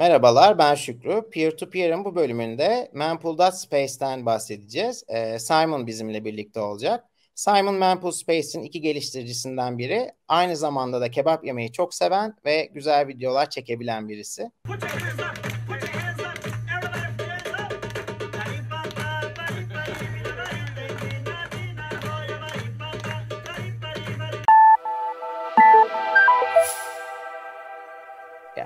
Merhabalar 0.00 0.58
ben 0.58 0.74
Şükrü. 0.74 1.30
Peer-to-Peer'in 1.30 2.04
bu 2.04 2.14
bölümünde 2.14 2.90
Mempool.Space'ten 2.92 4.26
bahsedeceğiz. 4.26 5.04
Ee, 5.08 5.38
Simon 5.38 5.86
bizimle 5.86 6.24
birlikte 6.24 6.60
olacak. 6.60 7.04
Simon 7.34 7.74
Mempool 7.74 8.10
Space'in 8.10 8.62
iki 8.62 8.80
geliştiricisinden 8.80 9.78
biri. 9.78 10.12
Aynı 10.28 10.56
zamanda 10.56 11.00
da 11.00 11.10
kebap 11.10 11.44
yemeyi 11.44 11.72
çok 11.72 11.94
seven 11.94 12.36
ve 12.44 12.70
güzel 12.74 13.08
videolar 13.08 13.50
çekebilen 13.50 14.08
birisi. 14.08 14.50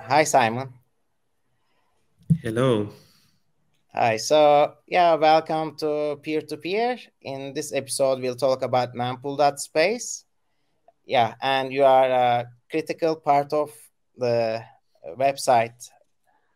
Hi 0.09 0.27
Simon. 0.27 0.84
Hello. 2.43 2.89
Hi. 3.93 4.17
So, 4.17 4.75
yeah, 4.87 5.15
welcome 5.15 5.77
to 5.77 6.19
Peer 6.23 6.41
to 6.43 6.57
Peer. 6.57 6.99
In 7.23 7.53
this 7.53 7.73
episode, 7.73 8.21
we'll 8.21 8.35
talk 8.35 8.63
about 8.63 8.95
Mempool.space. 8.95 10.25
Yeah, 11.05 11.35
and 11.43 11.73
you 11.73 11.85
are 11.85 12.11
a 12.11 12.47
critical 12.71 13.17
part 13.17 13.53
of 13.53 13.71
the 14.17 14.65
website, 15.19 15.91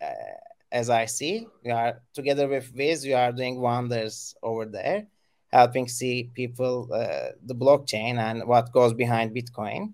uh, 0.01 0.39
as 0.73 0.91
I 0.91 1.05
see. 1.05 1.47
You 1.63 1.73
are 1.75 2.03
together 2.15 2.49
with 2.49 2.73
Wiz, 2.75 3.05
you 3.05 3.15
are 3.15 3.33
doing 3.33 3.61
wonders 3.61 4.35
over 4.43 4.65
there, 4.65 5.07
helping 5.53 5.87
see 5.87 6.31
people 6.35 6.89
uh, 6.93 7.33
the 7.45 7.55
blockchain 7.55 8.19
and 8.19 8.47
what 8.49 8.73
goes 8.73 8.95
behind 8.95 9.37
Bitcoin. 9.37 9.93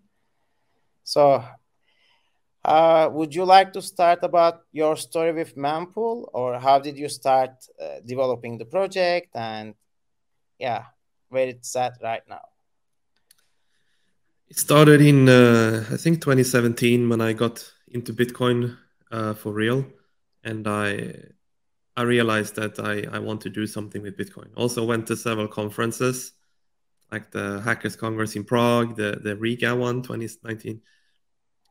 So, 1.02 1.45
uh, 2.64 3.10
would 3.12 3.34
you 3.34 3.45
like 3.45 3.73
to 3.74 3.82
start 3.82 4.20
about 4.23 4.62
your 4.73 4.96
story 4.96 5.32
with 5.32 5.54
Mempool, 5.54 6.28
or 6.32 6.59
how 6.59 6.78
did 6.78 6.96
you 6.96 7.09
start 7.09 7.50
uh, 7.80 8.00
developing 8.04 8.56
the 8.56 8.65
project, 8.65 9.29
and 9.34 9.74
yeah, 10.59 10.85
where 11.29 11.48
it's 11.48 11.76
at 11.76 11.98
right 12.02 12.23
now? 12.29 12.40
It 14.48 14.59
started 14.59 15.02
in 15.02 15.29
uh, 15.29 15.85
I 15.90 15.96
think 15.96 16.23
2017 16.23 17.09
when 17.09 17.20
I 17.20 17.35
got 17.35 17.70
into 17.88 18.15
Bitcoin 18.15 18.76
uh, 19.10 19.35
for 19.35 19.52
real, 19.52 19.85
and 20.42 20.66
I 20.66 21.16
I 21.96 22.02
realized 22.02 22.57
that 22.57 22.79
I 22.79 23.04
I 23.15 23.18
want 23.18 23.42
to 23.42 23.51
do 23.51 23.66
something 23.66 24.01
with 24.01 24.16
Bitcoin. 24.16 24.48
Also 24.57 24.85
went 24.85 25.07
to 25.09 25.16
several 25.16 25.48
conferences, 25.48 26.32
like 27.12 27.30
the 27.30 27.60
Hackers 27.60 27.96
Congress 27.96 28.37
in 28.37 28.45
Prague, 28.45 28.96
the 28.96 29.20
the 29.23 29.37
Riga 29.37 29.76
one 29.76 30.01
2019 30.01 30.80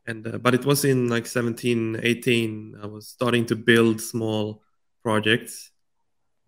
and 0.06 0.26
uh, 0.26 0.38
but 0.38 0.54
it 0.54 0.64
was 0.64 0.84
in 0.84 1.08
like 1.08 1.26
17 1.26 2.00
18 2.02 2.76
i 2.82 2.86
was 2.86 3.08
starting 3.08 3.46
to 3.46 3.56
build 3.56 4.00
small 4.00 4.62
projects. 5.02 5.70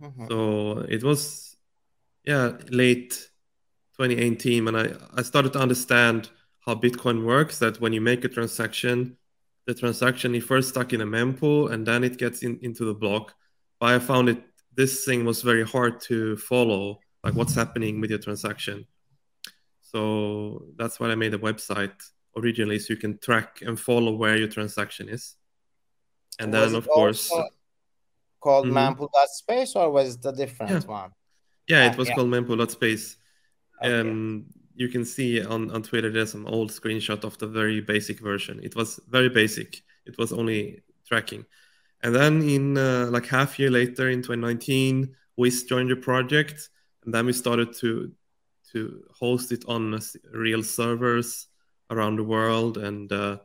Mm-hmm. 0.03 0.27
so 0.29 0.79
it 0.91 1.03
was 1.03 1.57
yeah 2.25 2.53
late 2.69 3.13
2018 3.99 4.69
and 4.69 4.77
i 4.77 4.93
i 5.15 5.23
started 5.23 5.55
to 5.55 5.59
understand 5.59 6.29
how 6.67 6.75
bitcoin 6.75 7.25
works 7.25 7.59
that 7.61 7.81
when 7.81 7.95
you 7.95 8.01
make 8.03 8.23
a 8.25 8.29
transaction 8.29 9.17
the 9.67 9.75
transaction 9.75 10.35
is 10.35 10.45
first 10.45 10.71
stuck 10.71 10.93
in 10.93 11.01
a 11.01 11.07
mempool 11.07 11.73
and 11.73 11.87
then 11.87 12.05
it 12.05 12.19
gets 12.19 12.43
in, 12.43 12.59
into 12.63 12.85
the 12.85 12.95
block. 12.95 13.35
But 13.81 13.95
i 13.95 13.99
found 13.99 14.29
it 14.29 14.43
this 14.75 15.05
thing 15.05 15.25
was 15.25 15.43
very 15.43 15.65
hard 15.65 16.01
to 16.03 16.37
follow 16.37 17.01
like 17.25 17.35
what's 17.35 17.55
happening 17.55 18.01
with 18.01 18.11
your 18.11 18.19
transaction. 18.19 18.87
So 19.83 20.67
that's 20.77 20.99
why 21.01 21.09
i 21.09 21.15
made 21.15 21.35
a 21.35 21.39
website 21.39 21.99
originally 22.37 22.79
so 22.79 22.93
you 22.93 22.99
can 22.99 23.19
track 23.19 23.63
and 23.63 23.79
follow 23.79 24.15
where 24.15 24.37
your 24.37 24.49
transaction 24.49 25.09
is. 25.09 25.37
And 26.39 26.53
was 26.53 26.73
then, 26.73 26.79
of 26.79 26.89
course, 26.89 27.33
called 28.41 28.67
mm-hmm. 28.67 28.77
Mempool.space 28.77 29.75
or 29.77 29.91
was 29.91 30.17
it 30.17 30.25
a 30.25 30.33
different 30.33 30.73
yeah. 30.73 30.91
one? 30.91 31.11
Yeah, 31.69 31.91
it 31.91 31.97
was 31.97 32.09
yeah. 32.09 32.15
called 32.15 32.29
Mempool.space. 32.29 33.17
Okay. 33.83 34.01
Um, 34.01 34.47
you 34.75 34.89
can 34.89 35.05
see 35.05 35.43
on, 35.45 35.71
on 35.71 35.83
Twitter 35.83 36.11
there's 36.11 36.35
an 36.35 36.47
old 36.47 36.71
screenshot 36.71 37.25
of 37.25 37.39
the 37.39 37.47
very 37.47 37.81
basic 37.81 38.21
version. 38.21 38.61
It 38.63 38.77
was 38.77 39.01
very 39.09 39.31
basic. 39.31 39.83
It 40.05 40.19
was 40.19 40.33
only 40.33 40.83
tracking. 41.09 41.47
And 42.03 42.15
then 42.15 42.43
in 42.43 42.77
uh, 42.77 43.09
like 43.11 43.27
half 43.27 43.59
year 43.59 43.71
later 43.71 44.11
in 44.11 44.21
2019, 44.21 45.15
we 45.37 45.51
joined 45.51 45.91
the 45.91 45.97
project, 45.97 46.69
and 47.05 47.13
then 47.13 47.27
we 47.27 47.33
started 47.33 47.75
to 47.79 48.13
to 48.73 49.03
host 49.19 49.53
it 49.53 49.65
on 49.67 49.99
real 50.33 50.63
servers 50.63 51.47
around 51.91 52.17
the 52.17 52.25
world, 52.25 52.79
and 52.79 53.13
uh, 53.13 53.39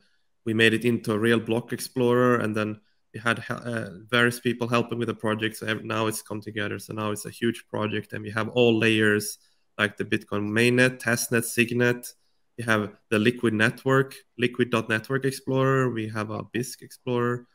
we 0.46 0.54
made 0.54 0.74
it 0.74 0.86
into 0.86 1.14
a 1.14 1.20
real 1.20 1.40
block 1.40 1.74
explorer. 1.74 2.38
And 2.38 2.56
then 2.56 2.80
we 3.14 3.20
had 3.20 3.44
uh, 3.50 3.90
various 4.10 4.40
people 4.40 4.68
helping 4.68 4.98
with 4.98 5.08
the 5.08 5.14
project. 5.14 5.58
So 5.58 5.74
now 5.84 6.08
it's 6.08 6.22
come 6.22 6.42
together. 6.42 6.80
So 6.80 6.94
now 6.94 7.12
it's 7.12 7.26
a 7.26 7.30
huge 7.30 7.66
project, 7.68 8.14
and 8.14 8.24
we 8.24 8.32
have 8.32 8.50
all 8.50 8.78
layers 8.78 9.38
like 9.78 9.98
the 9.98 10.06
Bitcoin 10.06 10.50
mainnet, 10.50 11.00
testnet, 11.00 11.44
signet. 11.44 12.14
We 12.58 12.64
have 12.66 12.92
the 13.10 13.18
Liquid 13.18 13.54
network, 13.54 14.16
Liquid.network 14.38 15.26
Explorer. 15.26 15.90
We 15.90 16.08
have 16.10 16.30
a 16.30 16.44
Bisq 16.44 16.82
Explorer, 16.82 17.48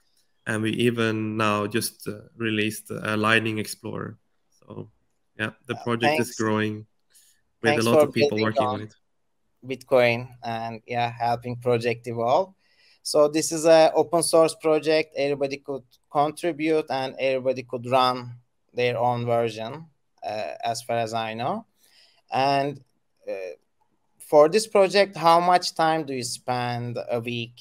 and 0.47 0.63
we 0.63 0.71
even 0.73 1.37
now 1.37 1.67
just 1.67 2.09
uh, 2.09 2.21
released 2.37 2.91
a 2.91 3.17
Lightning 3.17 3.59
Explorer. 3.59 4.19
So 4.59 4.91
yeah, 5.39 5.51
the 5.67 5.75
uh, 5.75 5.85
project 5.85 6.21
is 6.21 6.35
growing 6.35 6.87
with 7.63 7.73
Thanks 7.73 7.87
a 7.87 7.91
lot 7.91 8.03
of 8.03 8.15
people 8.15 8.41
working 8.41 8.63
on, 8.63 8.75
on 8.75 8.81
it. 8.83 8.95
Bitcoin 9.65 10.29
and 10.43 10.81
yeah, 10.87 11.13
helping 11.19 11.57
project 11.57 12.07
evolve. 12.07 12.55
So 13.03 13.29
this 13.29 13.53
is 13.53 13.67
a 13.67 13.93
open 13.95 14.23
source 14.23 14.55
project. 14.55 15.15
Everybody 15.17 15.59
could 15.59 15.85
contribute 16.11 16.87
and 16.91 17.15
everybody 17.19 17.63
could 17.63 17.89
run 17.89 18.33
their 18.75 18.99
own 18.99 19.25
version, 19.25 19.87
uh, 20.27 20.53
as 20.65 20.83
far 20.83 20.99
as 20.99 21.15
I 21.15 21.35
know. 21.35 21.67
And 22.33 22.83
uh, 23.29 23.55
for 24.19 24.49
this 24.49 24.67
project, 24.67 25.17
how 25.17 25.39
much 25.39 25.75
time 25.75 26.05
do 26.05 26.15
you 26.15 26.25
spend 26.25 26.99
a 27.11 27.21
week 27.21 27.61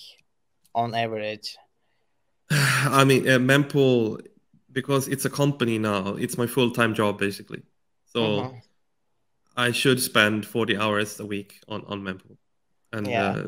on 0.74 0.96
average? 0.96 1.58
I 2.52 3.04
mean, 3.04 3.30
uh, 3.30 3.38
Mempool, 3.38 4.26
because 4.72 5.08
it's 5.08 5.26
a 5.26 5.30
company 5.30 5.78
now, 5.78 6.16
it's 6.16 6.38
my 6.38 6.48
full 6.48 6.72
time 6.72 6.94
job 6.96 7.20
basically. 7.20 7.62
So. 8.06 8.20
Mm-hmm 8.20 8.58
I 9.56 9.72
should 9.72 10.02
spend 10.02 10.46
40 10.46 10.78
hours 10.78 11.20
a 11.20 11.26
week 11.26 11.60
on 11.68 11.84
on 11.86 12.02
Mempool, 12.02 12.38
and 12.92 13.08
yeah. 13.08 13.30
uh, 13.30 13.48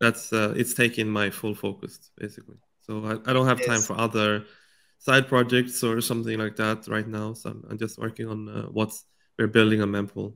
that's 0.00 0.32
uh, 0.32 0.54
it's 0.56 0.74
taking 0.74 1.08
my 1.08 1.30
full 1.30 1.54
focus 1.54 2.10
basically. 2.16 2.56
So 2.82 3.04
I, 3.04 3.30
I 3.30 3.32
don't 3.32 3.46
have 3.46 3.64
time 3.64 3.80
for 3.80 3.98
other 3.98 4.44
side 4.98 5.28
projects 5.28 5.82
or 5.84 6.00
something 6.00 6.38
like 6.38 6.56
that 6.56 6.88
right 6.88 7.06
now. 7.06 7.34
So 7.34 7.50
I'm, 7.50 7.64
I'm 7.70 7.78
just 7.78 7.98
working 7.98 8.28
on 8.28 8.48
uh, 8.48 8.62
what's 8.66 9.04
we're 9.38 9.46
building 9.46 9.82
on 9.82 9.90
Mempool. 9.90 10.34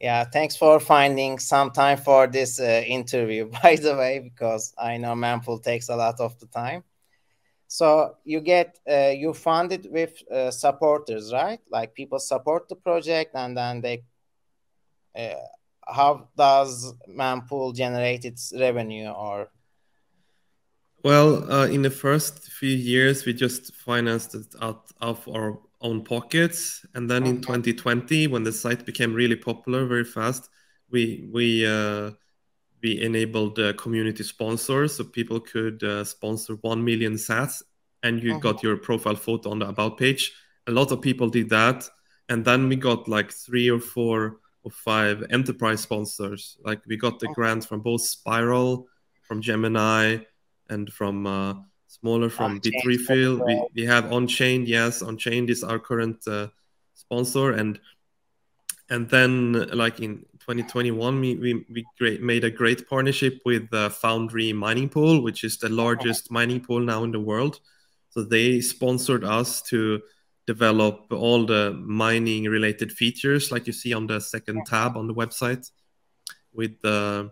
Yeah, 0.00 0.24
thanks 0.24 0.56
for 0.56 0.80
finding 0.80 1.38
some 1.38 1.70
time 1.70 1.96
for 1.96 2.26
this 2.26 2.58
uh, 2.58 2.82
interview, 2.84 3.48
by 3.62 3.76
the 3.76 3.96
way, 3.96 4.18
because 4.18 4.74
I 4.76 4.96
know 4.96 5.14
Mempool 5.14 5.62
takes 5.62 5.88
a 5.88 5.96
lot 5.96 6.20
of 6.20 6.38
the 6.40 6.46
time. 6.46 6.82
So 7.68 8.16
you 8.24 8.40
get 8.40 8.78
uh, 8.90 9.14
you 9.16 9.32
fund 9.32 9.72
it 9.72 9.90
with 9.90 10.12
uh, 10.30 10.50
supporters, 10.50 11.32
right? 11.32 11.60
Like 11.70 11.94
people 11.94 12.18
support 12.18 12.68
the 12.68 12.76
project 12.76 13.34
and 13.34 13.56
then 13.56 13.80
they 13.80 14.02
how 15.86 16.28
does 16.36 16.94
Mempool 17.08 17.74
generate 17.74 18.24
its 18.24 18.52
revenue 18.58 19.08
or? 19.08 19.48
Well 21.04 21.50
uh, 21.52 21.66
in 21.66 21.82
the 21.82 21.90
first 21.90 22.48
few 22.48 22.70
years 22.76 23.24
we 23.24 23.32
just 23.32 23.74
financed 23.74 24.34
it 24.34 24.54
out 24.60 24.92
of 25.00 25.26
our 25.28 25.58
own 25.80 26.04
pockets. 26.04 26.86
And 26.94 27.10
then 27.10 27.26
in 27.26 27.40
2020 27.40 28.28
when 28.28 28.44
the 28.44 28.52
site 28.52 28.86
became 28.86 29.12
really 29.12 29.36
popular 29.36 29.84
very 29.84 30.04
fast 30.04 30.48
we 30.90 31.28
we 31.32 31.66
uh, 31.66 32.12
we 32.82 33.00
enabled 33.00 33.58
uh, 33.58 33.72
community 33.74 34.22
sponsors. 34.22 34.96
So 34.96 35.04
people 35.04 35.40
could 35.40 35.82
uh, 35.82 36.04
sponsor 36.04 36.54
1 36.60 36.84
million 36.84 37.14
sats 37.14 37.62
and 38.02 38.22
you 38.22 38.38
got 38.40 38.62
your 38.62 38.76
profile 38.76 39.14
photo 39.14 39.50
on 39.50 39.60
the 39.60 39.68
about 39.68 39.98
page. 39.98 40.32
A 40.66 40.72
lot 40.72 40.92
of 40.92 41.00
people 41.00 41.28
did 41.28 41.48
that. 41.50 41.88
And 42.28 42.44
then 42.44 42.68
we 42.68 42.76
got 42.76 43.08
like 43.08 43.30
three 43.30 43.70
or 43.70 43.78
four 43.78 44.40
or 44.64 44.70
five 44.70 45.24
enterprise 45.30 45.80
sponsors. 45.80 46.58
Like 46.64 46.80
we 46.86 46.96
got 46.96 47.18
the 47.18 47.28
grants 47.28 47.66
from 47.66 47.80
both 47.80 48.02
Spiral, 48.02 48.86
from 49.22 49.42
Gemini, 49.42 50.18
and 50.68 50.92
from 50.92 51.26
uh, 51.26 51.54
smaller 51.86 52.30
from 52.30 52.60
Bitrefill. 52.60 53.44
We, 53.46 53.66
we 53.74 53.86
have 53.86 54.12
Unchained, 54.12 54.68
yes, 54.68 55.02
Unchained 55.02 55.50
is 55.50 55.62
our 55.62 55.78
current 55.78 56.26
uh, 56.26 56.48
sponsor, 56.94 57.52
and 57.52 57.78
and 58.90 59.08
then 59.08 59.52
like 59.72 60.00
in 60.00 60.26
2021 60.40 61.20
we, 61.20 61.36
we, 61.36 61.64
we 61.70 61.86
great, 61.98 62.20
made 62.20 62.44
a 62.44 62.50
great 62.50 62.88
partnership 62.88 63.40
with 63.44 63.70
the 63.70 63.90
Foundry 63.90 64.52
Mining 64.52 64.88
Pool, 64.88 65.22
which 65.22 65.44
is 65.44 65.56
the 65.56 65.68
largest 65.68 66.30
mining 66.30 66.60
pool 66.60 66.80
now 66.80 67.04
in 67.04 67.12
the 67.12 67.20
world. 67.20 67.60
So 68.10 68.22
they 68.22 68.60
sponsored 68.60 69.24
us 69.24 69.62
to 69.62 70.02
develop 70.46 71.12
all 71.12 71.46
the 71.46 71.72
mining 71.84 72.44
related 72.44 72.92
features 72.92 73.52
like 73.52 73.66
you 73.66 73.72
see 73.72 73.92
on 73.92 74.06
the 74.06 74.20
second 74.20 74.66
tab 74.66 74.96
on 74.96 75.06
the 75.06 75.14
website 75.14 75.70
with 76.52 76.80
the 76.82 77.30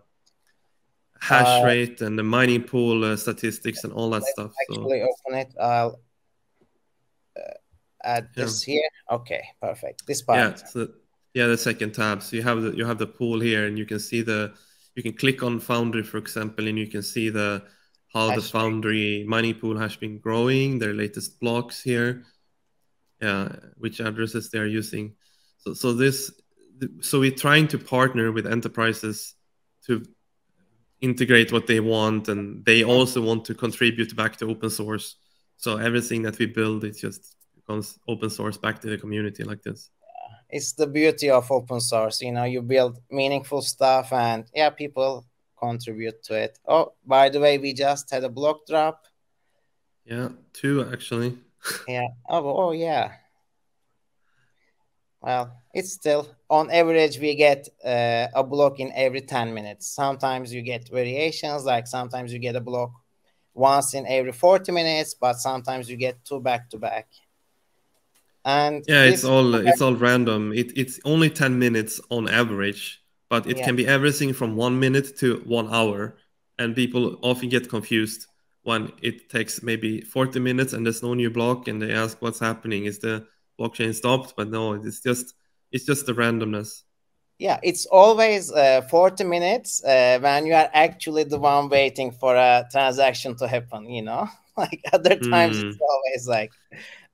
hash 1.21 1.61
uh, 1.61 1.65
rate 1.65 2.01
and 2.01 2.17
the 2.17 2.23
mining 2.23 2.63
pool 2.63 3.05
uh, 3.05 3.15
statistics 3.15 3.83
and 3.83 3.93
all 3.93 4.09
that 4.09 4.23
stuff. 4.23 4.51
Actually, 4.63 5.01
so. 5.01 5.07
open 5.07 5.39
it. 5.39 5.53
I'll 5.59 5.99
uh, 7.37 7.41
add 8.03 8.29
yeah. 8.35 8.43
this 8.43 8.63
here. 8.63 8.89
Okay, 9.11 9.43
perfect. 9.61 10.05
This 10.07 10.21
part. 10.21 10.39
Yeah. 10.39 10.55
So, 10.55 10.87
yeah, 11.33 11.47
the 11.47 11.57
second 11.57 11.93
tab. 11.93 12.23
So 12.23 12.35
you 12.35 12.43
have 12.43 12.61
the 12.61 12.71
you 12.71 12.85
have 12.85 12.97
the 12.97 13.07
pool 13.07 13.39
here, 13.39 13.65
and 13.67 13.77
you 13.77 13.85
can 13.85 13.99
see 13.99 14.21
the 14.21 14.53
you 14.95 15.03
can 15.03 15.13
click 15.13 15.43
on 15.43 15.59
Foundry, 15.59 16.03
for 16.03 16.17
example, 16.17 16.67
and 16.67 16.77
you 16.77 16.87
can 16.87 17.03
see 17.03 17.29
the 17.29 17.63
how 18.13 18.29
hash 18.29 18.35
the 18.35 18.41
Foundry 18.41 19.23
mining 19.27 19.55
pool 19.55 19.77
has 19.77 19.95
been 19.95 20.17
growing, 20.17 20.79
their 20.79 20.93
latest 20.93 21.39
blocks 21.39 21.81
here, 21.81 22.25
yeah, 23.21 23.55
which 23.77 23.99
addresses 23.99 24.49
they 24.49 24.59
are 24.59 24.65
using. 24.65 25.15
So 25.59 25.73
so 25.73 25.93
this 25.93 26.31
so 27.01 27.19
we're 27.19 27.31
trying 27.31 27.67
to 27.67 27.77
partner 27.77 28.31
with 28.31 28.47
enterprises 28.47 29.35
to 29.85 30.03
integrate 30.99 31.51
what 31.51 31.67
they 31.67 31.79
want 31.79 32.27
and 32.27 32.65
they 32.65 32.83
also 32.83 33.21
want 33.21 33.45
to 33.45 33.53
contribute 33.53 34.15
back 34.15 34.37
to 34.37 34.49
open 34.49 34.69
source. 34.69 35.15
So 35.57 35.77
everything 35.77 36.23
that 36.23 36.39
we 36.39 36.47
build 36.47 36.83
it 36.83 36.97
just 36.97 37.35
becomes 37.55 37.99
open 38.07 38.31
source 38.31 38.57
back 38.57 38.81
to 38.81 38.89
the 38.89 38.97
community 38.97 39.43
like 39.43 39.61
this. 39.61 39.91
It's 40.49 40.73
the 40.73 40.87
beauty 40.87 41.29
of 41.29 41.51
open 41.51 41.79
source 41.79 42.21
you 42.21 42.31
know 42.31 42.45
you 42.45 42.63
build 42.63 42.99
meaningful 43.11 43.61
stuff 43.61 44.11
and 44.11 44.45
yeah 44.55 44.71
people 44.71 45.25
contribute 45.59 46.23
to 46.23 46.33
it. 46.33 46.57
Oh 46.67 46.93
by 47.05 47.29
the 47.29 47.39
way 47.39 47.59
we 47.59 47.73
just 47.73 48.09
had 48.09 48.23
a 48.23 48.29
block 48.29 48.65
drop. 48.67 49.05
Yeah 50.05 50.29
two 50.53 50.89
actually 50.91 51.37
yeah. 51.87 52.07
Oh, 52.29 52.67
oh 52.67 52.71
yeah. 52.71 53.13
Well 55.21 55.61
it's 55.73 55.93
still 55.93 56.27
on 56.49 56.69
average 56.69 57.19
we 57.19 57.35
get 57.35 57.67
uh, 57.85 58.27
a 58.33 58.43
block 58.43 58.79
in 58.79 58.91
every 58.93 59.21
10 59.21 59.53
minutes. 59.53 59.87
Sometimes 59.87 60.53
you 60.53 60.61
get 60.61 60.89
variations 60.89 61.63
like 61.65 61.87
sometimes 61.87 62.33
you 62.33 62.39
get 62.39 62.55
a 62.55 62.61
block 62.61 62.91
once 63.53 63.93
in 63.93 64.05
every 64.07 64.31
40 64.31 64.71
minutes 64.71 65.13
but 65.13 65.37
sometimes 65.37 65.89
you 65.89 65.97
get 65.97 66.23
two 66.25 66.39
back 66.39 66.69
to 66.69 66.77
back. 66.77 67.07
And 68.43 68.83
yeah 68.87 69.03
it's 69.03 69.23
all 69.23 69.55
it's 69.55 69.81
all 69.81 69.95
random. 69.95 70.51
It, 70.53 70.77
it's 70.77 70.99
only 71.05 71.29
10 71.29 71.57
minutes 71.57 72.01
on 72.09 72.27
average 72.27 73.01
but 73.29 73.47
it 73.47 73.57
yeah. 73.57 73.65
can 73.65 73.75
be 73.75 73.87
everything 73.87 74.33
from 74.33 74.55
one 74.55 74.79
minute 74.79 75.17
to 75.19 75.41
one 75.45 75.73
hour 75.73 76.17
and 76.59 76.75
people 76.75 77.17
often 77.21 77.49
get 77.49 77.69
confused 77.69 78.27
when 78.63 78.91
it 79.01 79.29
takes 79.29 79.63
maybe 79.63 80.01
40 80.01 80.39
minutes 80.39 80.73
and 80.73 80.85
there's 80.85 81.01
no 81.01 81.13
new 81.13 81.29
block 81.29 81.67
and 81.67 81.81
they 81.81 81.91
ask 81.91 82.21
what's 82.21 82.39
happening. 82.39 82.85
Is 82.85 82.99
the 82.99 83.25
blockchain 83.59 83.93
stopped? 83.93 84.35
But 84.35 84.49
no 84.49 84.73
it's 84.73 85.01
just 85.01 85.33
it's 85.71 85.85
just 85.85 86.05
the 86.05 86.13
randomness. 86.13 86.83
Yeah 87.39 87.59
it's 87.63 87.85
always 87.87 88.51
uh, 88.51 88.81
40 88.83 89.23
minutes 89.23 89.83
uh, 89.83 90.19
when 90.21 90.45
you 90.45 90.53
are 90.53 90.69
actually 90.73 91.23
the 91.23 91.39
one 91.39 91.69
waiting 91.69 92.11
for 92.11 92.35
a 92.35 92.67
transaction 92.71 93.35
to 93.37 93.47
happen 93.47 93.89
you 93.89 94.03
know? 94.03 94.27
Like 94.57 94.81
other 94.91 95.15
times 95.15 95.63
mm. 95.63 95.69
it's 95.69 95.79
always 95.81 96.27
like 96.27 96.51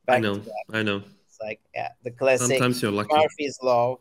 i 0.08 0.20
know 0.20 0.42
i 0.74 0.82
know. 0.82 1.04
It's 1.28 1.38
like 1.40 1.62
yeah 1.74 1.90
the 2.04 2.10
classic 2.12 2.48
sometimes 2.48 2.82
you're 2.82 2.92
lucky. 2.92 3.16
Murphy's 3.16 3.60
law. 3.62 4.00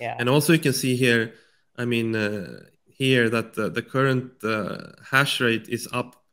Yeah. 0.00 0.16
And 0.18 0.28
also 0.28 0.52
you 0.52 0.58
can 0.58 0.72
see 0.72 0.96
here 0.96 1.34
i 1.78 1.84
mean 1.84 2.16
uh, 2.16 2.64
here 2.88 3.30
that 3.30 3.54
the, 3.54 3.70
the 3.70 3.80
current 3.80 4.32
uh, 4.42 4.92
hash 5.10 5.40
rate 5.40 5.68
is 5.68 5.88
up 5.92 6.25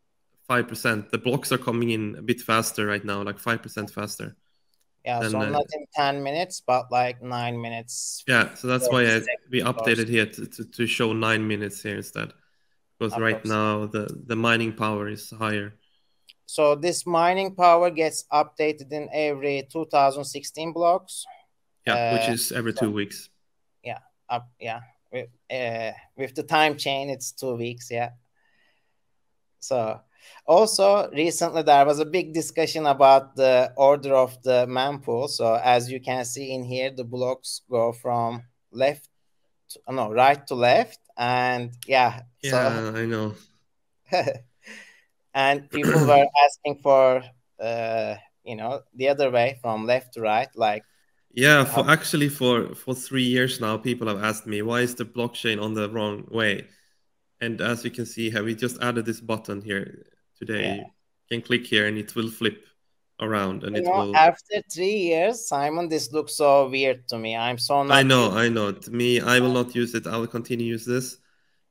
5% 0.54 1.10
the 1.10 1.18
blocks 1.18 1.52
are 1.52 1.58
coming 1.58 1.90
in 1.90 2.16
a 2.18 2.22
bit 2.22 2.42
faster 2.42 2.86
right 2.86 3.06
now 3.06 3.22
like 3.24 3.38
5% 3.38 3.90
faster 3.90 4.36
yeah, 5.06 5.28
so 5.28 5.38
uh, 5.40 5.50
not 5.50 5.66
in 5.74 5.86
10 5.94 6.24
minutes, 6.24 6.62
but 6.66 6.90
like 6.90 7.22
nine 7.22 7.62
minutes. 7.62 8.24
Yeah, 8.26 8.54
so 8.56 8.68
that's 8.68 8.90
why 8.90 9.04
I, 9.04 9.22
we 9.52 9.62
updated 9.62 10.08
here 10.08 10.26
to, 10.26 10.46
to, 10.46 10.64
to, 10.64 10.88
show 10.88 11.12
nine 11.12 11.46
minutes 11.46 11.84
here 11.84 11.98
instead. 11.98 12.32
Because 12.98 13.20
right 13.20 13.44
now 13.44 13.86
the, 13.86 14.08
the 14.28 14.38
mining 14.38 14.72
power 14.72 15.10
is 15.10 15.30
higher. 15.32 15.74
So 16.46 16.76
this 16.76 17.06
mining 17.06 17.54
power 17.56 17.90
gets 17.90 18.24
updated 18.32 18.94
in 18.94 19.10
every 19.12 19.68
2016 19.72 20.72
blocks. 20.72 21.26
Yeah, 21.86 21.96
uh, 21.96 22.14
which 22.14 22.30
is 22.30 22.52
every 22.54 22.72
so, 22.72 22.86
two 22.86 22.92
weeks. 22.92 23.30
Yeah, 23.84 24.00
up, 24.30 24.50
yeah. 24.58 24.82
With, 25.12 25.28
uh, 25.52 25.92
with 26.16 26.34
the 26.34 26.44
time 26.44 26.78
chain, 26.78 27.10
it's 27.10 27.34
two 27.34 27.56
weeks, 27.56 27.92
yeah. 27.92 28.12
So 29.60 30.00
also, 30.46 31.10
recently 31.12 31.64
there 31.64 31.86
was 31.86 32.00
a 32.00 32.06
big 32.06 32.34
discussion 32.34 32.86
about 32.86 33.36
the 33.36 33.72
order 33.78 34.14
of 34.14 34.42
the 34.44 34.66
mempool. 34.68 35.30
So 35.30 35.56
as 35.56 35.90
you 35.90 36.02
can 36.02 36.26
see 36.26 36.54
in 36.54 36.64
here, 36.64 36.92
the 36.92 37.06
blocks 37.06 37.62
go 37.70 37.94
from 37.94 38.44
left, 38.72 39.08
to, 39.70 39.80
no, 39.90 40.12
right 40.12 40.46
to 40.48 40.56
left, 40.56 41.00
and 41.18 41.72
yeah. 41.88 42.22
Yeah, 42.42 42.52
so, 42.52 42.94
I 42.96 43.06
know. 43.06 43.36
and 45.34 45.70
people 45.70 45.94
were 46.08 46.26
asking 46.46 46.80
for, 46.84 47.24
uh, 47.62 48.16
you 48.44 48.58
know, 48.58 48.82
the 48.94 49.08
other 49.08 49.32
way 49.32 49.60
from 49.62 49.86
left 49.86 50.14
to 50.16 50.22
right, 50.22 50.50
like. 50.56 50.84
Yeah, 51.36 51.64
for 51.64 51.90
actually 51.90 52.30
for 52.30 52.76
for 52.76 52.94
three 52.94 53.24
years 53.24 53.60
now, 53.60 53.76
people 53.78 54.08
have 54.08 54.24
asked 54.24 54.46
me 54.46 54.62
why 54.62 54.82
is 54.82 54.94
the 54.94 55.04
blockchain 55.06 55.60
on 55.60 55.74
the 55.74 55.90
wrong 55.90 56.28
way, 56.30 56.68
and 57.42 57.60
as 57.60 57.84
you 57.84 57.90
can 57.90 58.06
see 58.06 58.30
here, 58.30 58.44
we 58.44 58.54
just 58.54 58.80
added 58.84 59.06
this 59.08 59.20
button 59.20 59.64
here 59.64 60.13
today. 60.46 60.76
Yeah. 60.78 60.84
You 61.30 61.38
can 61.38 61.42
click 61.42 61.66
here 61.66 61.88
and 61.88 61.98
it 61.98 62.16
will 62.16 62.30
flip 62.30 62.58
around 63.24 63.64
and 63.64 63.76
you 63.76 63.82
it 63.82 63.86
know, 63.86 63.98
will 63.98 64.16
after 64.16 64.62
three 64.74 64.98
years 64.98 65.48
simon 65.48 65.88
this 65.88 66.12
looks 66.12 66.36
so 66.36 66.68
weird 66.70 67.08
to 67.08 67.18
me 67.18 67.36
i'm 67.36 67.58
so 67.58 67.80
i 67.92 68.02
know 68.02 68.32
i 68.32 68.50
know 68.50 68.72
to 68.72 68.92
me 68.92 69.22
i 69.22 69.40
will 69.40 69.52
not 69.52 69.76
use 69.76 69.94
it 69.94 70.08
i 70.08 70.18
will 70.18 70.28
continue 70.28 70.66
use 70.66 70.86
this 70.86 71.18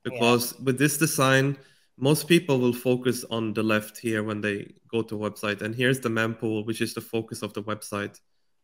because 0.03 0.53
yeah. 0.53 0.63
with 0.65 0.77
this 0.77 0.97
design 0.97 1.57
most 1.97 2.27
people 2.27 2.59
will 2.59 2.73
focus 2.73 3.25
on 3.29 3.53
the 3.53 3.61
left 3.61 3.97
here 3.97 4.23
when 4.23 4.39
they 4.41 4.73
go 4.87 5.01
to 5.01 5.15
website 5.15 5.61
and 5.61 5.75
here's 5.75 5.99
the 5.99 6.09
mempool 6.09 6.65
which 6.65 6.81
is 6.81 6.93
the 6.93 7.01
focus 7.01 7.41
of 7.41 7.53
the 7.53 7.63
website 7.63 8.19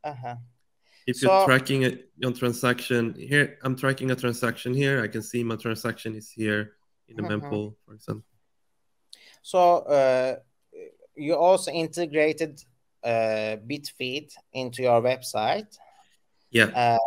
uh-huh. 0.06 0.36
if 1.06 1.18
so, 1.18 1.28
you're 1.28 1.46
tracking 1.46 1.84
it 1.84 2.10
your 2.16 2.32
transaction 2.32 3.14
here 3.14 3.58
i'm 3.64 3.76
tracking 3.76 4.10
a 4.12 4.16
transaction 4.16 4.74
here 4.74 5.04
i 5.04 5.08
can 5.08 5.22
see 5.22 5.44
my 5.44 5.58
transaction 5.58 6.16
is 6.16 6.32
here 6.32 6.72
in 7.10 7.18
the 7.18 7.24
uh-huh. 7.24 7.38
mempool 7.38 7.76
for 7.86 7.94
example 7.94 8.29
so 9.42 9.80
uh, 9.80 10.36
you 11.16 11.36
also 11.36 11.72
integrated 11.72 12.62
uh, 13.04 13.58
Bitfeed 13.68 14.32
into 14.54 14.82
your 14.84 15.02
website. 15.02 15.78
Yeah. 16.52 16.66
Uh, 16.66 16.98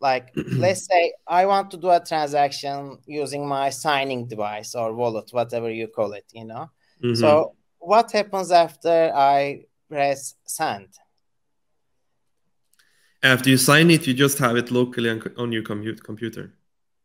like 0.00 0.32
let's 0.36 0.86
say 0.86 1.12
I 1.26 1.46
want 1.46 1.70
to 1.72 1.76
do 1.76 1.90
a 1.90 2.00
transaction 2.00 2.98
using 3.06 3.46
my 3.46 3.70
signing 3.70 4.26
device 4.26 4.74
or 4.74 4.92
wallet, 4.94 5.30
whatever 5.32 5.70
you 5.70 5.88
call 5.88 6.12
it, 6.12 6.26
you 6.32 6.44
know. 6.44 6.70
Mm-hmm. 7.02 7.14
So 7.14 7.54
what 7.78 8.12
happens 8.12 8.50
after 8.50 9.12
I 9.14 9.64
press 9.88 10.34
send? 10.44 10.88
After 13.22 13.50
you 13.50 13.56
sign 13.56 13.90
it, 13.90 14.06
you 14.06 14.14
just 14.14 14.38
have 14.38 14.56
it 14.56 14.70
locally 14.72 15.08
on, 15.08 15.22
on 15.38 15.52
your 15.52 15.62
compute, 15.62 16.02
computer. 16.02 16.52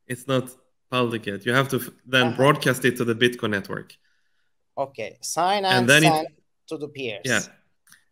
It's 0.08 0.28
not 0.28 0.50
public 0.90 1.28
yet. 1.28 1.46
You 1.46 1.54
have 1.54 1.68
to 1.70 1.78
f- 1.78 1.90
then 2.06 2.28
uh-huh. 2.28 2.38
broadcast 2.38 2.84
it 2.86 2.98
to 2.98 3.06
the 3.06 3.14
Bitcoin 3.14 3.52
network. 3.52 3.96
Okay, 4.78 5.18
sign 5.22 5.66
and, 5.66 5.80
and 5.80 5.90
then 5.90 6.02
send 6.04 6.28
it, 6.28 6.44
to 6.68 6.78
the 6.78 6.88
peers. 6.88 7.22
Yeah. 7.26 7.42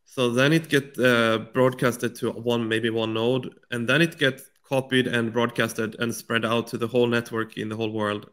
So 0.05 0.29
then 0.29 0.53
it 0.53 0.69
get 0.69 0.98
uh, 0.98 1.39
broadcasted 1.53 2.15
to 2.15 2.31
one, 2.31 2.67
maybe 2.67 2.89
one 2.89 3.13
node, 3.13 3.53
and 3.72 3.88
then 3.88 4.01
it 4.01 4.17
get 4.17 4.41
copied 4.63 5.07
and 5.07 5.31
broadcasted 5.31 5.95
and 6.00 6.13
spread 6.13 6.45
out 6.45 6.67
to 6.67 6.77
the 6.77 6.88
whole 6.88 7.07
network 7.07 7.57
in 7.57 7.69
the 7.69 7.75
whole 7.75 7.91
world 7.91 8.29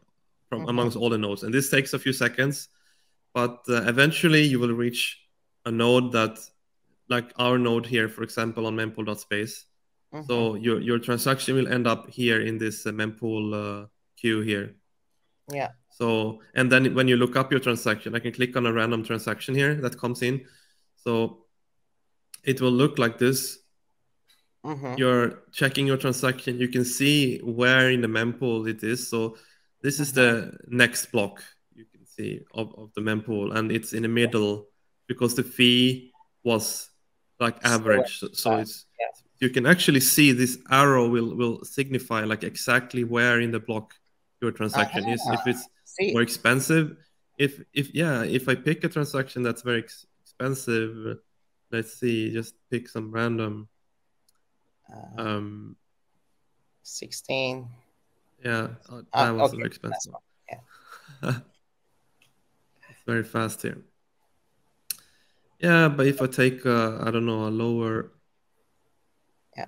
from 0.49 0.61
mm-hmm. 0.61 0.69
amongst 0.69 0.97
all 0.97 1.09
the 1.09 1.17
nodes. 1.17 1.43
And 1.43 1.53
this 1.53 1.69
takes 1.69 1.93
a 1.93 1.99
few 1.99 2.13
seconds, 2.13 2.69
but 3.33 3.59
uh, 3.69 3.83
eventually 3.83 4.43
you 4.43 4.59
will 4.59 4.73
reach 4.73 5.19
a 5.65 5.71
node 5.71 6.11
that, 6.13 6.39
like 7.09 7.31
our 7.37 7.57
node 7.57 7.85
here, 7.85 8.07
for 8.07 8.23
example, 8.23 8.65
on 8.65 8.75
mempool.space. 8.75 9.65
Mm-hmm. 10.13 10.25
So 10.27 10.55
your 10.55 10.79
your 10.79 10.99
transaction 10.99 11.55
will 11.55 11.67
end 11.67 11.87
up 11.87 12.09
here 12.09 12.41
in 12.41 12.57
this 12.57 12.85
uh, 12.85 12.91
mempool 12.91 13.53
uh, 13.53 13.87
queue 14.15 14.41
here. 14.41 14.75
Yeah. 15.51 15.71
So, 15.93 16.41
and 16.55 16.71
then 16.71 16.95
when 16.95 17.07
you 17.07 17.17
look 17.17 17.35
up 17.35 17.51
your 17.51 17.59
transaction, 17.59 18.15
I 18.15 18.19
can 18.19 18.31
click 18.31 18.57
on 18.57 18.65
a 18.65 18.73
random 18.73 19.03
transaction 19.03 19.53
here 19.53 19.75
that 19.75 19.97
comes 19.97 20.23
in. 20.23 20.45
So 20.95 21.45
it 22.43 22.59
will 22.61 22.71
look 22.71 22.97
like 22.97 23.19
this. 23.19 23.59
Mm-hmm. 24.65 24.95
You're 24.97 25.43
checking 25.51 25.85
your 25.85 25.97
transaction. 25.97 26.57
You 26.57 26.67
can 26.67 26.83
see 26.83 27.39
where 27.39 27.91
in 27.91 28.01
the 28.01 28.07
mempool 28.07 28.67
it 28.67 28.83
is. 28.83 29.07
So 29.07 29.37
this 29.81 29.99
is 29.99 30.13
the 30.13 30.51
mm-hmm. 30.51 30.77
next 30.77 31.11
block 31.11 31.43
you 31.75 31.85
can 31.85 32.05
see 32.05 32.41
of, 32.53 32.73
of 32.77 32.91
the 32.95 33.01
mempool, 33.01 33.55
and 33.55 33.71
it's 33.71 33.93
in 33.93 34.01
the 34.01 34.07
middle 34.07 34.65
because 35.07 35.35
the 35.35 35.43
fee 35.43 36.11
was 36.43 36.89
like 37.39 37.57
average. 37.63 38.19
So, 38.19 38.29
so 38.31 38.57
it's 38.57 38.85
yeah. 38.99 39.07
you 39.41 39.49
can 39.49 39.65
actually 39.65 39.99
see 39.99 40.31
this 40.31 40.57
arrow 40.71 41.07
will 41.07 41.35
will 41.35 41.63
signify 41.65 42.23
like 42.23 42.43
exactly 42.43 43.03
where 43.03 43.41
in 43.41 43.51
the 43.51 43.59
block 43.59 43.93
your 44.41 44.51
transaction 44.51 45.03
uh-huh. 45.03 45.13
is. 45.13 45.21
If 45.27 45.47
it's 45.47 45.63
See. 45.63 45.72
More 45.99 46.21
expensive. 46.21 46.97
If 47.37 47.61
if 47.73 47.93
yeah, 47.93 48.23
if 48.23 48.47
I 48.47 48.55
pick 48.55 48.83
a 48.83 48.89
transaction 48.89 49.43
that's 49.43 49.61
very 49.61 49.79
ex- 49.79 50.05
expensive, 50.21 51.17
let's 51.71 51.93
see, 51.99 52.31
just 52.31 52.55
pick 52.69 52.87
some 52.89 53.11
random. 53.11 53.67
Uh, 54.91 55.21
um, 55.21 55.75
sixteen. 56.83 57.69
Yeah, 58.43 58.67
uh, 58.89 59.01
that 59.13 59.29
uh, 59.29 59.33
was 59.33 59.49
okay. 59.49 59.57
very 59.57 59.67
expensive. 59.67 60.13
Yeah. 60.49 60.59
it's 62.89 63.03
very 63.05 63.23
fast 63.23 63.61
here. 63.61 63.83
Yeah, 65.59 65.87
but 65.87 66.07
if 66.07 66.21
I 66.21 66.27
take, 66.27 66.65
uh, 66.65 66.97
I 67.01 67.09
don't 67.09 67.25
know, 67.25 67.47
a 67.47 67.49
lower. 67.49 68.11
Yeah. 69.55 69.67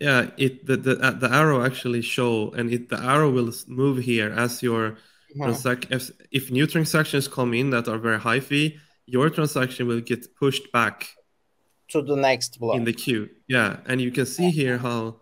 Yeah, 0.00 0.30
it 0.38 0.66
the 0.66 0.76
the, 0.76 0.98
uh, 0.98 1.10
the 1.10 1.30
arrow 1.30 1.62
actually 1.62 2.02
show, 2.02 2.50
and 2.52 2.72
it 2.72 2.88
the 2.88 2.98
arrow 2.98 3.30
will 3.30 3.52
move 3.68 3.98
here 3.98 4.30
as 4.30 4.62
your 4.62 4.92
mm-hmm. 4.92 5.42
transaction. 5.42 5.92
If, 5.92 6.10
if 6.30 6.50
new 6.50 6.66
transactions 6.66 7.28
come 7.28 7.52
in 7.52 7.70
that 7.70 7.86
are 7.86 7.98
very 7.98 8.18
high 8.18 8.40
fee, 8.40 8.78
your 9.04 9.28
transaction 9.28 9.86
will 9.86 10.00
get 10.00 10.34
pushed 10.34 10.72
back 10.72 11.08
to 11.88 12.00
the 12.00 12.16
next 12.16 12.58
block 12.58 12.76
in 12.76 12.84
the 12.84 12.94
queue. 12.94 13.28
Yeah, 13.46 13.76
and 13.86 14.00
you 14.00 14.10
can 14.10 14.26
see 14.26 14.50
here 14.50 14.78
how 14.78 15.20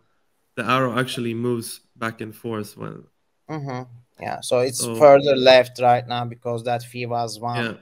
the 0.55 0.65
arrow 0.65 0.97
actually 0.97 1.35
moves 1.35 1.81
back 1.97 2.21
and 2.21 2.35
forth 2.35 2.77
when. 2.77 3.05
Mm-hmm. 3.51 3.83
Yeah, 4.23 4.41
so 4.41 4.61
it's 4.61 4.81
so, 4.81 4.95
further 4.97 5.35
left 5.35 5.81
right 5.81 6.07
now 6.07 6.25
because 6.25 6.63
that 6.65 6.83
fee 6.83 7.07
was 7.07 7.41
one. 7.41 7.65
Yeah. 7.65 7.75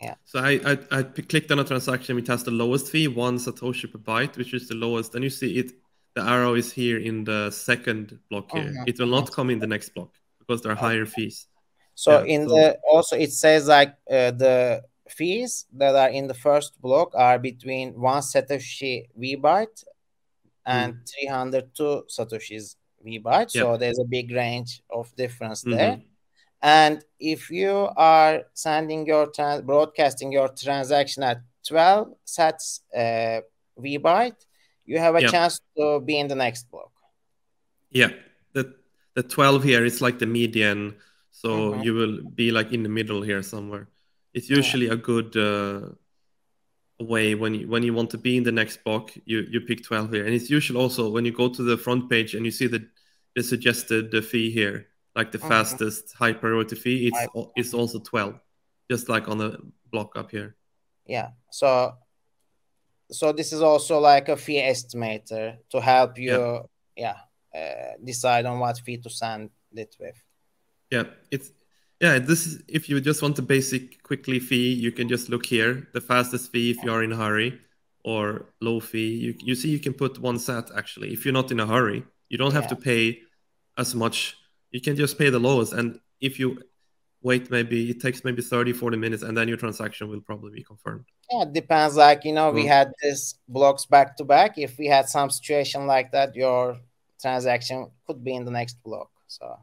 Yeah. 0.00 0.14
So 0.24 0.38
I, 0.38 0.60
I, 0.64 0.78
I 0.92 1.02
clicked 1.02 1.50
on 1.50 1.58
a 1.58 1.64
transaction 1.64 2.14
which 2.14 2.28
has 2.28 2.44
the 2.44 2.52
lowest 2.52 2.88
fee, 2.88 3.08
one 3.08 3.36
Satoshi 3.38 3.90
per 3.90 3.98
byte, 3.98 4.36
which 4.36 4.54
is 4.54 4.68
the 4.68 4.76
lowest. 4.76 5.14
And 5.16 5.24
you 5.24 5.30
see 5.30 5.58
it, 5.58 5.72
the 6.14 6.22
arrow 6.22 6.54
is 6.54 6.72
here 6.72 6.98
in 6.98 7.24
the 7.24 7.50
second 7.50 8.18
block 8.30 8.50
here. 8.52 8.64
Mm-hmm. 8.64 8.84
It 8.86 8.98
will 8.98 9.06
not 9.08 9.30
come 9.32 9.50
in 9.50 9.58
the 9.58 9.66
next 9.66 9.94
block 9.94 10.10
because 10.38 10.62
there 10.62 10.72
are 10.72 10.76
higher 10.76 11.06
fees. 11.06 11.46
So 11.94 12.22
yeah, 12.22 12.34
in 12.34 12.48
so... 12.48 12.54
the 12.54 12.78
also 12.90 13.16
it 13.16 13.32
says 13.32 13.68
like 13.68 13.94
uh, 14.10 14.32
the 14.32 14.82
fees 15.08 15.66
that 15.72 15.94
are 15.94 16.10
in 16.10 16.26
the 16.26 16.34
first 16.34 16.80
block 16.80 17.12
are 17.14 17.38
between 17.38 17.98
one 17.98 18.22
Satoshi 18.22 19.08
V 19.16 19.36
byte 19.36 19.84
and 20.66 20.94
mm. 20.94 21.12
302 21.20 22.04
Satoshis 22.08 22.76
V 23.02 23.20
byte. 23.20 23.54
Yep. 23.54 23.62
So 23.64 23.76
there's 23.76 23.98
a 23.98 24.04
big 24.04 24.30
range 24.30 24.82
of 24.90 25.14
difference 25.16 25.64
mm-hmm. 25.64 25.76
there. 25.76 26.00
And 26.60 27.04
if 27.20 27.50
you 27.50 27.88
are 27.96 28.42
sending 28.52 29.06
your 29.06 29.28
trans- 29.28 29.62
broadcasting 29.62 30.32
your 30.32 30.48
transaction 30.48 31.22
at 31.22 31.38
12 31.66 32.14
sats 32.26 32.80
uh, 32.94 33.40
V 33.78 33.98
byte, 33.98 34.44
you 34.88 34.98
have 34.98 35.14
a 35.16 35.22
yep. 35.22 35.30
chance 35.30 35.60
to 35.76 36.00
be 36.00 36.18
in 36.18 36.28
the 36.28 36.34
next 36.34 36.70
block. 36.70 36.92
Yeah, 37.90 38.10
the 38.54 38.74
the 39.14 39.22
12 39.22 39.62
here 39.64 39.84
is 39.84 40.00
like 40.00 40.18
the 40.18 40.26
median, 40.26 40.96
so 41.30 41.48
mm-hmm. 41.48 41.82
you 41.82 41.94
will 41.94 42.16
be 42.22 42.50
like 42.50 42.72
in 42.72 42.82
the 42.82 42.88
middle 42.88 43.22
here 43.22 43.42
somewhere. 43.42 43.88
It's 44.34 44.48
usually 44.50 44.86
yeah. 44.86 44.94
a 44.94 44.96
good 44.96 45.36
uh, 45.36 45.80
way 46.98 47.34
when 47.34 47.54
you 47.54 47.68
when 47.68 47.82
you 47.82 47.94
want 47.94 48.10
to 48.10 48.18
be 48.18 48.36
in 48.36 48.44
the 48.44 48.52
next 48.52 48.82
block, 48.84 49.12
you 49.24 49.46
you 49.50 49.60
pick 49.60 49.84
12 49.84 50.12
here, 50.12 50.24
and 50.24 50.34
it's 50.34 50.50
usually 50.50 50.80
also 50.80 51.10
when 51.10 51.24
you 51.24 51.32
go 51.32 51.48
to 51.48 51.62
the 51.62 51.76
front 51.76 52.10
page 52.10 52.34
and 52.34 52.44
you 52.44 52.52
see 52.52 52.66
the 52.66 52.82
the 53.36 53.42
suggested 53.42 54.14
uh, 54.14 54.20
fee 54.20 54.50
here 54.50 54.88
like 55.18 55.32
the 55.32 55.38
mm-hmm. 55.38 55.48
fastest 55.48 56.14
high 56.14 56.32
priority 56.32 56.76
fee, 56.76 57.10
it's 57.10 57.26
it's 57.56 57.74
also 57.74 57.98
12, 57.98 58.38
just 58.88 59.08
like 59.08 59.28
on 59.28 59.38
the 59.38 59.58
block 59.90 60.16
up 60.16 60.30
here. 60.30 60.54
Yeah. 61.06 61.30
So 61.50 61.94
so 63.10 63.32
this 63.32 63.52
is 63.52 63.62
also 63.62 63.98
like 63.98 64.28
a 64.28 64.36
fee 64.36 64.60
estimator 64.60 65.56
to 65.70 65.80
help 65.80 66.18
you 66.18 66.62
yeah, 66.96 67.14
yeah 67.54 67.60
uh, 67.60 67.92
decide 68.04 68.46
on 68.46 68.58
what 68.58 68.78
fee 68.78 68.98
to 68.98 69.10
send 69.10 69.50
it 69.72 69.96
with. 69.98 70.16
Yeah, 70.90 71.04
it's 71.30 71.50
yeah, 72.00 72.18
this 72.18 72.46
is 72.46 72.62
if 72.68 72.88
you 72.88 73.00
just 73.00 73.22
want 73.22 73.36
the 73.36 73.42
basic 73.42 74.02
quickly 74.02 74.38
fee, 74.38 74.72
you 74.72 74.92
can 74.92 75.08
just 75.08 75.28
look 75.28 75.46
here, 75.46 75.88
the 75.92 76.00
fastest 76.00 76.52
fee 76.52 76.70
if 76.70 76.82
you 76.84 76.92
are 76.92 77.02
in 77.02 77.12
a 77.12 77.16
hurry 77.16 77.60
or 78.04 78.46
low 78.60 78.80
fee. 78.80 79.14
You 79.14 79.34
you 79.38 79.54
see 79.54 79.68
you 79.68 79.78
can 79.78 79.94
put 79.94 80.18
one 80.18 80.38
sat 80.38 80.70
actually. 80.76 81.12
If 81.12 81.24
you're 81.24 81.34
not 81.34 81.50
in 81.50 81.60
a 81.60 81.66
hurry, 81.66 82.04
you 82.28 82.38
don't 82.38 82.52
have 82.52 82.64
yeah. 82.64 82.68
to 82.70 82.76
pay 82.76 83.18
as 83.76 83.94
much 83.94 84.36
you 84.70 84.80
can 84.80 84.96
just 84.96 85.18
pay 85.18 85.30
the 85.30 85.38
lowest 85.38 85.72
and 85.72 85.98
if 86.20 86.38
you 86.38 86.60
wait 87.22 87.50
maybe 87.50 87.90
it 87.90 88.00
takes 88.00 88.24
maybe 88.24 88.42
30 88.42 88.72
40 88.72 88.96
minutes 88.96 89.22
and 89.22 89.36
then 89.36 89.48
your 89.48 89.56
transaction 89.56 90.08
will 90.08 90.20
probably 90.20 90.52
be 90.52 90.62
confirmed 90.62 91.04
yeah 91.30 91.42
it 91.42 91.52
depends 91.52 91.96
like 91.96 92.24
you 92.24 92.32
know 92.32 92.50
we 92.50 92.64
mm. 92.64 92.68
had 92.68 92.92
this 93.02 93.38
blocks 93.48 93.86
back 93.86 94.16
to 94.16 94.24
back 94.24 94.58
if 94.58 94.78
we 94.78 94.86
had 94.86 95.08
some 95.08 95.30
situation 95.30 95.86
like 95.86 96.12
that 96.12 96.34
your 96.34 96.76
transaction 97.20 97.90
could 98.06 98.22
be 98.22 98.34
in 98.34 98.44
the 98.44 98.50
next 98.50 98.82
block 98.82 99.10
so 99.26 99.58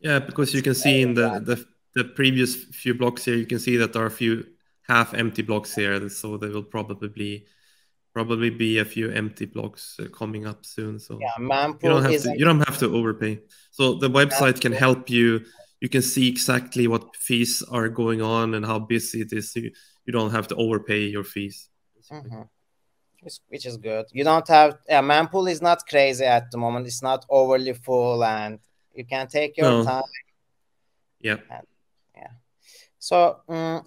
yeah 0.00 0.18
because 0.18 0.54
you 0.54 0.62
can 0.62 0.74
see 0.74 1.02
in 1.02 1.14
the, 1.14 1.40
the 1.40 1.64
the 1.94 2.04
previous 2.04 2.64
few 2.64 2.94
blocks 2.94 3.24
here 3.24 3.36
you 3.36 3.46
can 3.46 3.58
see 3.58 3.76
that 3.76 3.92
there 3.92 4.02
are 4.02 4.06
a 4.06 4.10
few 4.10 4.44
half 4.88 5.14
empty 5.14 5.42
blocks 5.42 5.74
here 5.74 6.08
so 6.08 6.36
there 6.36 6.50
will 6.50 6.62
probably 6.62 7.08
be 7.08 7.46
probably 8.14 8.48
be 8.48 8.78
a 8.78 8.84
few 8.84 9.10
empty 9.10 9.44
blocks 9.44 9.96
uh, 10.00 10.06
coming 10.16 10.46
up 10.46 10.64
soon. 10.64 10.98
So 10.98 11.18
yeah, 11.20 11.30
you 11.36 11.76
don't 11.82 12.04
have 12.04 12.22
to 12.22 12.38
you 12.38 12.44
don't 12.44 12.60
have 12.60 12.78
to 12.78 12.94
overpay. 12.94 13.40
So 13.72 13.94
the 13.94 14.08
website 14.08 14.60
can 14.60 14.72
help 14.72 15.10
you. 15.10 15.44
You 15.84 15.90
can 15.90 16.00
see 16.00 16.28
exactly 16.28 16.86
what 16.86 17.14
fees 17.14 17.62
are 17.70 17.90
going 17.90 18.22
on 18.22 18.54
and 18.54 18.64
how 18.64 18.78
busy 18.78 19.20
it 19.20 19.30
is. 19.34 19.54
You, 19.54 19.70
you 20.06 20.12
don't 20.14 20.30
have 20.30 20.48
to 20.48 20.54
overpay 20.54 21.02
your 21.16 21.24
fees. 21.24 21.68
Mm-hmm. 22.10 22.44
Which 23.48 23.66
is 23.66 23.76
good. 23.76 24.06
You 24.10 24.24
don't 24.24 24.48
have 24.48 24.70
a 24.72 24.76
yeah, 24.88 25.02
Mempool 25.02 25.46
is 25.50 25.60
not 25.60 25.86
crazy 25.86 26.24
at 26.24 26.50
the 26.50 26.56
moment. 26.56 26.86
It's 26.86 27.02
not 27.02 27.26
overly 27.28 27.74
full, 27.74 28.24
and 28.24 28.60
you 28.94 29.04
can 29.04 29.28
take 29.28 29.58
your 29.58 29.70
no. 29.70 29.84
time. 29.84 30.10
Yeah. 31.20 31.40
And, 31.50 31.66
yeah. 32.16 32.32
So 32.98 33.40
um, 33.46 33.84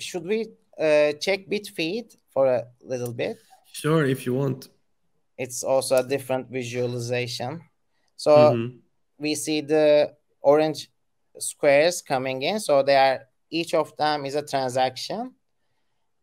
should 0.00 0.24
we 0.24 0.48
uh, 0.76 1.12
check 1.24 1.46
Bitfeed 1.48 2.16
for 2.32 2.46
a 2.46 2.64
little 2.82 3.12
bit? 3.12 3.36
Sure, 3.72 4.04
if 4.04 4.26
you 4.26 4.34
want. 4.34 4.68
It's 5.38 5.62
also 5.62 5.94
a 5.98 6.02
different 6.02 6.50
visualization. 6.50 7.62
So 8.16 8.32
mm-hmm. 8.36 8.78
we 9.18 9.36
see 9.36 9.60
the 9.60 10.12
orange 10.40 10.90
squares 11.38 12.02
coming 12.02 12.42
in. 12.42 12.60
So 12.60 12.82
they 12.82 12.96
are 12.96 13.20
each 13.50 13.74
of 13.74 13.96
them 13.96 14.26
is 14.26 14.34
a 14.34 14.42
transaction. 14.42 15.34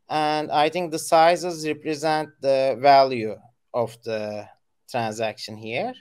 And 0.10 0.52
I 0.52 0.70
think 0.70 0.92
the 0.92 1.00
sizes 1.00 1.66
represent 1.68 2.30
the 2.42 2.78
value 2.80 3.36
of 3.74 3.98
the 4.04 4.48
transaction 4.90 5.58
here. 5.58 5.94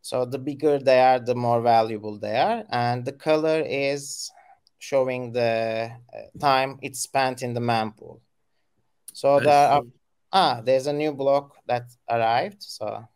So 0.00 0.24
the 0.24 0.38
bigger 0.38 0.78
they 0.78 1.00
are, 1.00 1.18
the 1.18 1.34
more 1.34 1.62
valuable 1.62 2.18
they 2.18 2.36
are. 2.36 2.64
And 2.70 3.04
the 3.04 3.12
color 3.12 3.62
is 3.66 4.30
showing 4.78 5.32
the 5.32 5.90
uh, 6.14 6.38
time 6.38 6.78
it's 6.82 7.00
spent 7.00 7.42
in 7.42 7.54
the 7.54 7.60
mempool. 7.60 8.20
So 9.12 9.40
there 9.40 9.68
are 9.68 9.82
ah, 10.32 10.60
there's 10.62 10.86
a 10.86 10.92
new 10.92 11.12
block 11.12 11.56
that 11.66 11.84
arrived. 12.10 12.62
So 12.62 13.06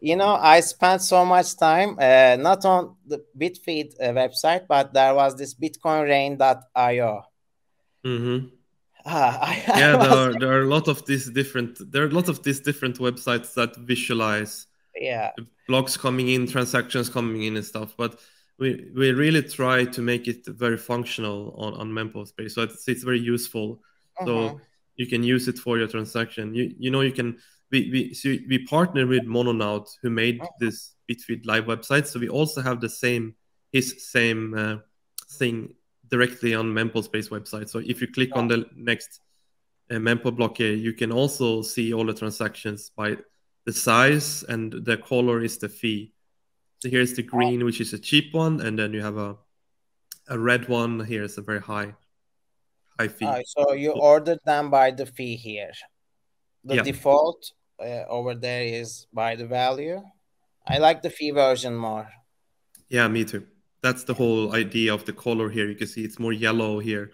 you 0.00 0.16
know, 0.16 0.34
I 0.34 0.60
spent 0.60 1.02
so 1.02 1.24
much 1.24 1.56
time 1.56 1.96
uh, 1.98 2.36
not 2.36 2.64
on 2.64 2.96
the 3.06 3.24
Bitfeed 3.38 3.94
uh, 4.00 4.08
website, 4.12 4.66
but 4.68 4.92
there 4.92 5.14
was 5.14 5.36
this 5.36 5.54
BitcoinRain.io. 5.54 7.22
Mm-hmm. 8.04 8.46
Ah, 9.04 9.38
I, 9.40 9.64
yeah, 9.68 9.96
there 9.96 10.10
are, 10.10 10.32
there 10.38 10.52
are 10.52 10.62
a 10.62 10.66
lot 10.66 10.88
of 10.88 11.06
these 11.06 11.30
different 11.30 11.78
there 11.92 12.02
are 12.02 12.08
a 12.08 12.10
lot 12.10 12.28
of 12.28 12.42
these 12.42 12.60
different 12.60 12.98
websites 12.98 13.54
that 13.54 13.76
visualize 13.76 14.66
yeah 14.96 15.30
blocks 15.68 15.96
coming 15.96 16.28
in, 16.28 16.46
transactions 16.46 17.08
coming 17.08 17.44
in, 17.44 17.56
and 17.56 17.64
stuff. 17.64 17.94
But 17.96 18.18
we 18.58 18.90
we 18.96 19.12
really 19.12 19.42
try 19.42 19.84
to 19.84 20.02
make 20.02 20.26
it 20.26 20.44
very 20.46 20.76
functional 20.76 21.54
on 21.56 21.74
on 21.74 21.90
mempool 21.90 22.26
space, 22.26 22.54
so 22.54 22.62
it's 22.62 22.88
it's 22.88 23.04
very 23.04 23.20
useful. 23.20 23.80
So 24.24 24.26
mm-hmm 24.26 24.56
you 24.96 25.06
can 25.06 25.22
use 25.22 25.46
it 25.46 25.58
for 25.58 25.78
your 25.78 25.86
transaction. 25.86 26.54
You 26.54 26.74
you 26.78 26.90
know 26.90 27.02
you 27.02 27.12
can 27.12 27.38
we 27.70 27.90
we 27.90 28.14
so 28.14 28.36
we 28.48 28.64
partner 28.66 29.06
with 29.06 29.24
Mononaut 29.24 29.88
who 30.02 30.10
made 30.10 30.40
oh. 30.42 30.48
this 30.60 30.94
Bitfeed 31.10 31.46
live 31.46 31.64
website. 31.64 32.06
So 32.06 32.18
we 32.18 32.28
also 32.28 32.60
have 32.60 32.80
the 32.80 32.88
same 32.88 33.34
his 33.72 34.06
same 34.10 34.54
uh, 34.54 34.76
thing 35.30 35.74
directly 36.08 36.54
on 36.54 36.66
Mempool 36.66 37.04
Space 37.04 37.28
website. 37.28 37.68
So 37.68 37.80
if 37.80 38.00
you 38.00 38.08
click 38.08 38.36
on 38.36 38.48
the 38.48 38.66
next 38.76 39.20
uh, 39.90 39.94
Mempool 39.94 40.36
block 40.36 40.58
here, 40.58 40.72
you 40.72 40.92
can 40.92 41.12
also 41.12 41.62
see 41.62 41.92
all 41.92 42.06
the 42.06 42.14
transactions 42.14 42.90
by 42.90 43.16
the 43.64 43.72
size 43.72 44.44
and 44.48 44.72
the 44.72 44.96
color 44.96 45.42
is 45.42 45.58
the 45.58 45.68
fee. 45.68 46.12
So 46.78 46.88
here's 46.88 47.14
the 47.14 47.22
green, 47.22 47.64
which 47.64 47.80
is 47.80 47.92
a 47.92 47.98
cheap 47.98 48.32
one, 48.32 48.60
and 48.60 48.78
then 48.78 48.92
you 48.92 49.02
have 49.02 49.16
a 49.16 49.36
a 50.28 50.38
red 50.38 50.68
one. 50.68 51.04
Here 51.04 51.24
is 51.24 51.38
a 51.38 51.42
very 51.42 51.60
high 51.60 51.94
high 52.98 53.08
fee. 53.08 53.26
Uh, 53.26 53.42
so 53.46 53.72
you 53.72 53.92
ordered 53.92 54.40
them 54.44 54.70
by 54.70 54.90
the 54.90 55.06
fee 55.06 55.36
here. 55.36 55.72
The 56.64 56.76
yeah. 56.76 56.82
default 56.82 57.52
uh, 57.80 58.04
over 58.08 58.34
there 58.34 58.62
is 58.62 59.06
by 59.12 59.36
the 59.36 59.46
value. 59.46 60.02
I 60.66 60.78
like 60.78 61.02
the 61.02 61.10
fee 61.10 61.30
version 61.30 61.76
more. 61.76 62.08
Yeah, 62.88 63.08
me 63.08 63.24
too. 63.24 63.46
That's 63.82 64.04
the 64.04 64.14
whole 64.14 64.54
idea 64.54 64.92
of 64.92 65.04
the 65.04 65.12
color 65.12 65.48
here. 65.48 65.68
You 65.68 65.76
can 65.76 65.86
see 65.86 66.02
it's 66.02 66.18
more 66.18 66.32
yellow 66.32 66.80
here 66.80 67.12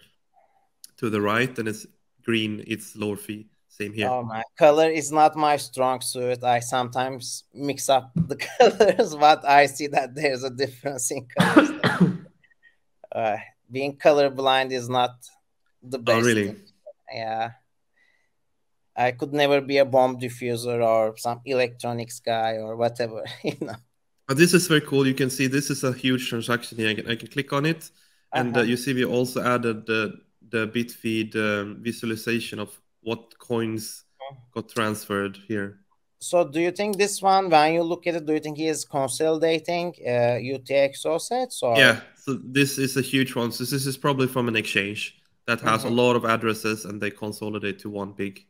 to 0.98 1.10
the 1.10 1.20
right, 1.20 1.58
and 1.58 1.68
it's 1.68 1.86
green. 2.24 2.64
It's 2.66 2.96
lower 2.96 3.16
fee. 3.16 3.48
Same 3.68 3.92
here. 3.92 4.08
Oh 4.08 4.22
my 4.22 4.42
color 4.58 4.90
is 4.90 5.10
not 5.10 5.34
my 5.34 5.56
strong 5.56 6.00
suit. 6.02 6.44
I 6.44 6.60
sometimes 6.60 7.44
mix 7.54 7.88
up 7.88 8.12
the 8.14 8.36
colors, 8.58 9.16
but 9.16 9.44
I 9.46 9.66
see 9.66 9.86
that 9.88 10.14
there's 10.14 10.44
a 10.44 10.50
difference 10.50 11.10
in 11.10 11.26
colors. 11.38 11.70
uh, 13.12 13.36
being 13.70 13.96
colorblind 13.96 14.72
is 14.72 14.88
not 14.88 15.14
the 15.82 15.98
oh, 15.98 16.02
best. 16.02 16.22
Oh, 16.22 16.26
really? 16.26 16.56
Yeah. 17.12 17.52
I 18.96 19.12
could 19.12 19.32
never 19.32 19.60
be 19.60 19.78
a 19.78 19.84
bomb 19.84 20.18
diffuser 20.18 20.82
or 20.84 21.16
some 21.16 21.40
electronics 21.44 22.20
guy 22.20 22.56
or 22.58 22.76
whatever, 22.76 23.24
you 23.44 23.56
know. 23.60 23.74
But 24.28 24.36
this 24.36 24.54
is 24.54 24.66
very 24.68 24.80
cool. 24.82 25.06
You 25.06 25.14
can 25.14 25.30
see 25.30 25.46
this 25.46 25.70
is 25.70 25.84
a 25.84 25.92
huge 25.92 26.28
transaction 26.28 26.78
here. 26.78 26.90
I 26.90 26.94
can, 26.94 27.10
I 27.10 27.16
can 27.16 27.28
click 27.28 27.52
on 27.52 27.66
it, 27.66 27.90
and 28.32 28.56
uh, 28.56 28.60
Uh-huh. 28.60 28.68
you 28.70 28.76
see 28.76 28.94
we 28.94 29.04
also 29.04 29.42
added 29.42 29.86
the 29.86 30.02
the 30.50 30.66
Bitfeed 30.68 31.34
um, 31.36 31.82
visualization 31.82 32.58
of 32.58 32.70
what 33.02 33.38
coins 33.38 34.04
Uh-huh. 34.20 34.36
got 34.54 34.68
transferred 34.68 35.36
here. 35.48 35.78
So 36.20 36.44
do 36.54 36.60
you 36.60 36.70
think 36.70 36.98
this 36.98 37.20
one, 37.20 37.50
when 37.50 37.74
you 37.74 37.82
look 37.82 38.06
at 38.06 38.14
it, 38.14 38.26
do 38.26 38.32
you 38.32 38.40
think 38.40 38.56
he 38.58 38.68
is 38.68 38.84
consolidating 38.84 39.88
uh, 40.06 40.38
UTXO 40.54 41.18
sets 41.20 41.62
or? 41.62 41.76
Yeah, 41.78 42.00
so 42.24 42.38
this 42.44 42.78
is 42.78 42.96
a 42.96 43.02
huge 43.02 43.34
one. 43.34 43.50
So 43.50 43.64
this 43.64 43.86
is 43.86 43.96
probably 43.96 44.28
from 44.28 44.46
an 44.48 44.56
exchange 44.56 45.00
that 45.46 45.60
has 45.62 45.82
Mhm. 45.82 45.90
a 45.90 45.90
lot 45.90 46.14
of 46.16 46.24
addresses, 46.24 46.84
and 46.84 47.00
they 47.02 47.10
consolidate 47.10 47.78
to 47.80 47.90
one 47.90 48.12
big 48.12 48.46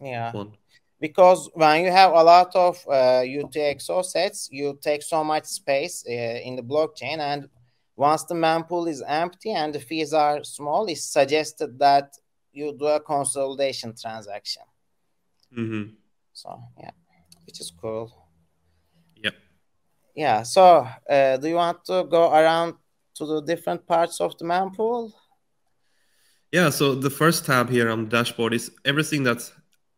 Yeah. 0.00 0.32
one. 0.32 0.52
Because 0.98 1.50
when 1.52 1.84
you 1.84 1.90
have 1.90 2.12
a 2.12 2.22
lot 2.22 2.54
of 2.54 2.82
uh, 2.88 3.22
UTXO 3.22 4.04
sets, 4.04 4.48
you 4.50 4.78
take 4.80 5.02
so 5.02 5.22
much 5.22 5.44
space 5.44 6.04
uh, 6.08 6.12
in 6.12 6.56
the 6.56 6.62
blockchain, 6.62 7.18
and 7.18 7.48
once 7.96 8.24
the 8.24 8.34
mempool 8.34 8.88
is 8.88 9.02
empty 9.06 9.52
and 9.52 9.74
the 9.74 9.80
fees 9.80 10.12
are 10.12 10.42
small, 10.44 10.86
it's 10.86 11.04
suggested 11.04 11.78
that 11.78 12.14
you 12.52 12.74
do 12.78 12.86
a 12.86 13.00
consolidation 13.00 13.94
transaction. 13.94 14.62
Mm-hmm. 15.56 15.94
So 16.32 16.62
yeah, 16.78 16.90
which 17.44 17.60
is 17.60 17.70
cool. 17.70 18.12
Yep. 19.22 19.34
Yeah. 20.14 20.42
So 20.42 20.88
uh, 21.08 21.36
do 21.36 21.48
you 21.48 21.56
want 21.56 21.84
to 21.86 22.04
go 22.04 22.32
around 22.32 22.74
to 23.16 23.26
the 23.26 23.42
different 23.42 23.86
parts 23.86 24.20
of 24.20 24.36
the 24.38 24.44
mempool? 24.44 25.12
Yeah, 26.52 26.70
so 26.70 26.94
the 26.94 27.10
first 27.10 27.44
tab 27.44 27.68
here 27.68 27.90
on 27.90 28.04
the 28.04 28.10
dashboard 28.10 28.54
is 28.54 28.70
everything 28.84 29.22
that's 29.24 29.52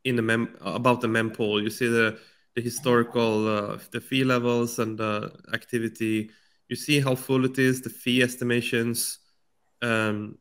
in 0.08 0.16
the 0.16 0.22
mem 0.22 0.56
about 0.60 1.00
the 1.00 1.08
mempool. 1.08 1.62
You 1.62 1.70
see 1.70 1.88
the 1.88 2.18
the 2.54 2.62
historical 2.62 3.48
uh, 3.48 3.78
the 3.90 4.00
fee 4.00 4.24
levels 4.24 4.78
and 4.78 4.98
the 4.98 5.32
activity. 5.52 6.30
You 6.68 6.76
see 6.76 7.00
how 7.00 7.14
full 7.14 7.44
it 7.44 7.58
is, 7.58 7.80
the 7.80 7.90
fee 7.90 8.22
estimations. 8.22 9.18
Um, 9.80 10.38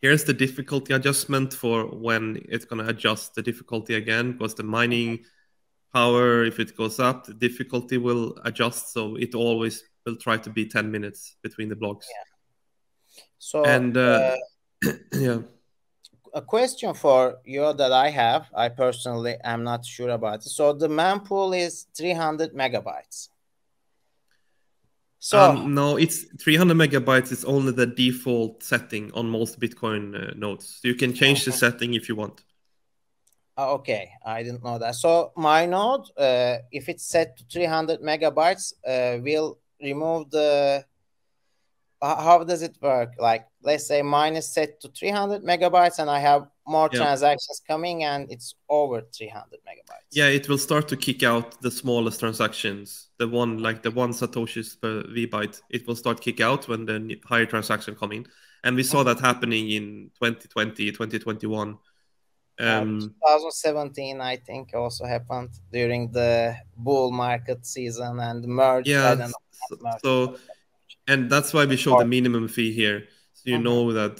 here's 0.00 0.24
the 0.24 0.32
difficulty 0.32 0.92
adjustment 0.94 1.52
for 1.52 1.86
when 1.86 2.42
it's 2.48 2.64
going 2.64 2.82
to 2.84 2.90
adjust 2.90 3.34
the 3.34 3.42
difficulty 3.42 3.94
again 3.94 4.32
because 4.32 4.54
the 4.54 4.62
mining 4.62 5.24
power 5.92 6.44
if 6.44 6.60
it 6.60 6.76
goes 6.76 7.00
up 7.00 7.24
the 7.24 7.34
difficulty 7.34 7.98
will 7.98 8.38
adjust 8.44 8.92
so 8.92 9.16
it 9.16 9.34
always 9.34 9.82
will 10.04 10.16
try 10.16 10.36
to 10.36 10.50
be 10.50 10.66
10 10.66 10.90
minutes 10.90 11.36
between 11.42 11.68
the 11.68 11.76
blocks 11.76 12.08
So 13.38 13.64
and 13.64 13.96
uh, 13.96 14.36
yeah 15.12 15.38
a 16.34 16.42
question 16.42 16.94
for 16.94 17.38
you 17.44 17.72
that 17.72 17.92
I 17.92 18.10
have, 18.10 18.46
I 18.54 18.68
personally 18.68 19.36
am 19.44 19.64
not 19.64 19.84
sure 19.84 20.10
about 20.10 20.36
it. 20.46 20.48
So 20.48 20.72
the 20.72 20.88
mempool 20.88 21.56
is 21.58 21.86
300 21.96 22.54
megabytes. 22.54 23.28
So 25.20 25.38
um, 25.38 25.74
no 25.74 25.96
it's 25.96 26.24
300 26.40 26.76
megabytes 26.76 27.32
is 27.32 27.44
only 27.44 27.72
the 27.72 27.86
default 27.86 28.62
setting 28.62 29.10
on 29.14 29.28
most 29.28 29.58
bitcoin 29.58 30.14
uh, 30.14 30.32
nodes 30.36 30.78
so 30.80 30.86
you 30.88 30.94
can 30.94 31.12
change 31.12 31.44
the 31.44 31.50
Mhm. 31.50 31.58
setting 31.58 31.94
if 31.94 32.08
you 32.08 32.14
want 32.14 32.44
uh, 33.58 33.72
okay, 33.74 34.12
I 34.24 34.44
didn't 34.44 34.62
know 34.62 34.78
that. 34.78 34.94
So 34.94 35.32
my 35.36 35.66
node, 35.66 36.06
uh, 36.16 36.58
if 36.70 36.88
it's 36.88 37.04
set 37.04 37.36
to 37.38 37.44
300 37.52 38.00
megabytes, 38.00 38.72
uh, 38.86 39.20
will 39.20 39.58
remove 39.82 40.30
the. 40.30 40.84
How 42.00 42.44
does 42.44 42.62
it 42.62 42.76
work? 42.80 43.14
Like, 43.18 43.46
let's 43.62 43.86
say 43.88 44.02
mine 44.02 44.36
is 44.36 44.52
set 44.52 44.80
to 44.82 44.88
300 44.88 45.42
megabytes, 45.42 45.98
and 45.98 46.08
I 46.10 46.20
have 46.20 46.46
more 46.66 46.88
Yeah. 46.92 46.98
transactions 46.98 47.60
coming, 47.66 48.04
and 48.04 48.30
it's 48.30 48.54
over 48.68 49.02
300 49.16 49.60
megabytes. 49.66 50.12
yeah 50.12 50.28
it 50.28 50.48
will 50.48 50.58
start 50.58 50.88
to 50.88 50.96
kick 50.96 51.22
out 51.22 51.60
the 51.60 51.70
smallest 51.70 52.20
transactions 52.20 53.10
the 53.18 53.28
one 53.28 53.58
like 53.58 53.82
the 53.82 53.90
one 53.90 54.10
satoshis 54.12 54.80
per 54.80 55.02
vbyte 55.02 55.60
it 55.70 55.86
will 55.86 55.96
start 55.96 56.20
kick 56.20 56.40
out 56.40 56.68
when 56.68 56.84
the 56.86 57.20
higher 57.24 57.46
transaction 57.46 57.94
come 57.94 58.12
in 58.12 58.26
and 58.64 58.76
we 58.76 58.82
saw 58.82 59.02
that 59.04 59.20
happening 59.20 59.70
in 59.70 60.10
2020 60.18 60.92
2021 60.92 61.78
Uh, 62.66 62.80
um 62.82 63.14
2017, 63.22 64.20
I 64.20 64.36
think, 64.36 64.74
also 64.74 65.04
happened 65.06 65.50
during 65.72 66.10
the 66.12 66.56
bull 66.76 67.10
market 67.12 67.64
season 67.66 68.18
and 68.20 68.44
merge. 68.46 68.88
Yeah 68.88 69.14
don't 69.16 69.30
know, 69.30 69.42
so, 69.68 69.76
merge, 69.80 70.02
so 70.04 70.36
and 71.08 71.30
that's 71.30 71.52
why 71.54 71.64
we 71.64 71.76
show 71.76 71.98
the 71.98 72.04
minimum 72.04 72.46
fee 72.48 72.72
here 72.72 72.98
so 73.32 73.50
you 73.50 73.58
Mhm. 73.58 73.64
know 73.64 73.92
that 73.92 74.16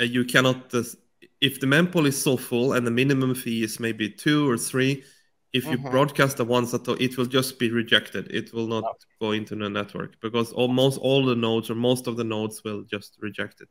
uh, 0.00 0.04
you 0.04 0.24
cannot 0.24 0.70
just, 0.70 0.96
if 1.40 1.60
the 1.60 1.66
mempool 1.66 2.06
is 2.06 2.20
so 2.20 2.36
full 2.36 2.72
and 2.74 2.86
the 2.86 2.90
minimum 2.90 3.34
fee 3.34 3.62
is 3.62 3.78
maybe 3.78 4.08
two 4.08 4.48
or 4.50 4.56
three 4.56 5.04
if 5.52 5.64
you 5.70 5.78
Mhm. 5.78 5.90
broadcast 5.90 6.36
the 6.36 6.44
ones 6.44 6.70
that 6.72 6.86
it 7.00 7.16
will 7.16 7.26
just 7.38 7.58
be 7.58 7.70
rejected 7.70 8.24
it 8.30 8.52
will 8.54 8.66
not 8.66 8.84
Okay. 8.84 9.06
go 9.20 9.30
into 9.32 9.54
the 9.54 9.68
network 9.68 10.12
because 10.20 10.52
almost 10.52 10.98
all 11.00 11.24
the 11.24 11.36
nodes 11.36 11.70
or 11.70 11.74
most 11.76 12.06
of 12.06 12.16
the 12.16 12.24
nodes 12.24 12.62
will 12.64 12.82
just 12.94 13.16
reject 13.20 13.60
it 13.60 13.68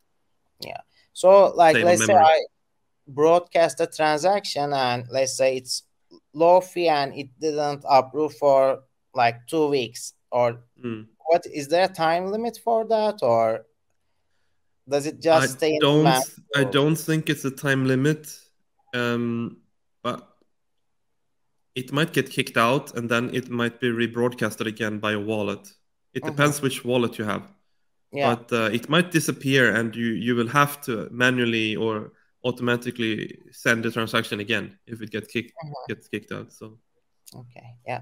Yeah. 0.61 0.81
So, 1.13 1.29
like, 1.55 1.75
Save 1.75 1.85
let's 1.85 2.05
say. 2.05 2.13
I 2.15 2.45
broadcast 3.07 3.81
a 3.81 3.87
transaction 3.87 4.71
and 4.73 5.05
let's 5.09 5.35
say 5.35 5.57
it's 5.57 5.83
low 6.33 6.61
fee 6.61 6.87
and 6.87 7.13
it 7.13 7.27
didn't 7.39 7.83
approve 7.89 8.33
for 8.37 8.83
like 9.13 9.37
two 9.47 9.67
weeks, 9.67 10.13
or 10.33 10.47
Mm. 10.83 11.07
what 11.29 11.45
is 11.59 11.67
there 11.67 11.85
a 11.85 11.93
time 12.05 12.25
limit 12.35 12.55
for 12.65 12.85
that, 12.87 13.17
or 13.21 13.65
does 14.89 15.05
it 15.05 15.21
just 15.21 15.43
I 15.43 15.57
stay 15.57 15.69
in 15.75 15.79
the 15.79 15.85
don't? 15.85 16.25
I 16.55 16.63
don't 16.77 16.99
think 17.07 17.29
it's 17.29 17.45
a 17.45 17.51
time 17.65 17.85
limit 17.93 18.21
um 18.93 19.57
but 20.03 20.19
it 21.75 21.91
might 21.91 22.11
get 22.13 22.29
kicked 22.29 22.57
out 22.57 22.95
and 22.97 23.09
then 23.09 23.33
it 23.33 23.49
might 23.49 23.79
be 23.79 23.89
rebroadcasted 23.89 24.67
again 24.67 24.99
by 24.99 25.13
a 25.13 25.19
wallet 25.19 25.63
it 26.13 26.21
Mhm. 26.23 26.27
depends 26.31 26.61
which 26.61 26.83
wallet 26.85 27.17
you 27.17 27.25
have 27.25 27.45
Yeah. 28.11 28.35
but 28.35 28.45
uh, 28.53 28.69
it 28.77 28.89
might 28.89 29.09
disappear 29.11 29.63
and 29.77 29.95
you 29.95 30.09
you 30.27 30.35
will 30.35 30.51
have 30.61 30.73
to 30.81 30.93
manually 31.11 31.75
or 31.75 32.11
automatically 32.43 33.15
send 33.51 33.83
the 33.85 33.91
transaction 33.91 34.39
again 34.39 34.65
if 34.85 35.01
it 35.01 35.09
gets 35.15 35.27
kicked 35.33 35.53
Mhm. 35.65 35.73
gets 35.87 36.07
kicked 36.07 36.31
out 36.37 36.51
so 36.51 36.65
Okay. 37.35 37.67
Yeah. 37.87 38.01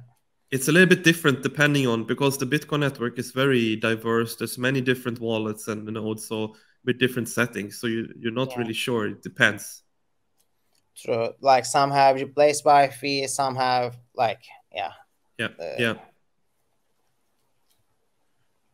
It's 0.51 0.67
a 0.67 0.71
little 0.71 0.87
bit 0.89 1.03
different 1.03 1.41
depending 1.43 1.87
on 1.87 2.03
because 2.03 2.37
the 2.37 2.45
bitcoin 2.45 2.81
network 2.81 3.17
is 3.17 3.31
very 3.31 3.75
diverse 3.77 4.35
there's 4.35 4.57
many 4.57 4.81
different 4.81 5.19
wallets 5.19 5.67
and 5.67 5.85
nodes 5.85 6.25
so 6.25 6.55
with 6.85 6.99
different 6.99 7.29
settings 7.29 7.79
so 7.79 7.87
you, 7.87 8.07
you're 8.19 8.31
not 8.33 8.49
Yeah. 8.51 8.59
really 8.59 8.73
sure 8.73 9.07
it 9.07 9.21
depends 9.23 9.83
True. 10.93 11.29
Like 11.39 11.65
some 11.65 11.89
have 11.89 12.15
replaced 12.17 12.63
by 12.65 12.89
fee, 12.89 13.25
some 13.27 13.55
have 13.55 13.97
like 14.13 14.41
yeah. 14.73 14.91
yeah 15.39 15.47
Uh, 15.59 15.75
yeah 15.79 15.95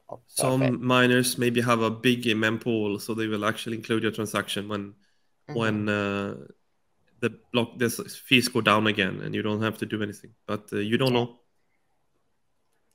Oh, 0.10 0.22
some 0.28 0.84
miners 0.86 1.38
maybe 1.38 1.60
have 1.62 1.82
a 1.82 1.92
big 1.92 2.24
mempool 2.24 3.00
so 3.00 3.13
they 3.13 3.28
will 3.28 3.46
actually 3.46 3.76
include 3.78 4.04
your 4.04 4.12
transaction 4.12 4.68
when 4.70 4.94
Mhm. 5.50 5.56
when 5.56 5.90
uh, 5.90 6.36
the 7.20 7.30
block 7.52 7.78
this 7.78 8.00
fees 8.28 8.48
go 8.48 8.62
down 8.62 8.88
again 8.88 9.22
and 9.22 9.36
you 9.36 9.42
don't 9.42 9.62
have 9.62 9.78
to 9.78 9.86
do 9.86 10.02
anything 10.02 10.34
but 10.48 10.72
uh, 10.74 10.78
you 10.78 10.98
don't 10.98 11.13
Yeah. 11.13 11.20
know 11.26 11.40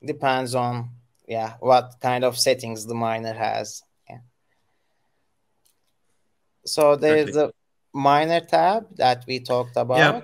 depends 0.05 0.55
on 0.55 0.89
yeah 1.27 1.53
what 1.59 1.95
kind 2.01 2.23
of 2.23 2.37
settings 2.37 2.85
the 2.85 2.93
miner 2.95 3.33
has 3.33 3.83
yeah 4.09 4.19
so 6.65 6.95
there's 6.95 7.29
Exactly. 7.29 7.53
the 7.93 7.99
miner 7.99 8.39
tab 8.41 8.95
that 8.97 9.23
we 9.27 9.39
talked 9.39 9.77
about 9.77 9.99
Yeah. 9.99 10.21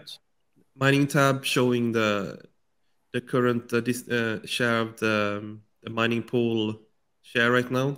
mining 0.76 1.08
tab 1.08 1.44
showing 1.44 1.92
the 1.92 2.40
the 3.12 3.22
current 3.22 3.74
uh, 3.74 3.82
dis, 3.82 4.08
uh, 4.08 4.40
share 4.46 4.82
of 4.82 5.00
the, 5.00 5.58
the 5.82 5.90
mining 5.90 6.22
pool 6.22 6.80
share 7.24 7.52
right 7.52 7.70
now. 7.72 7.98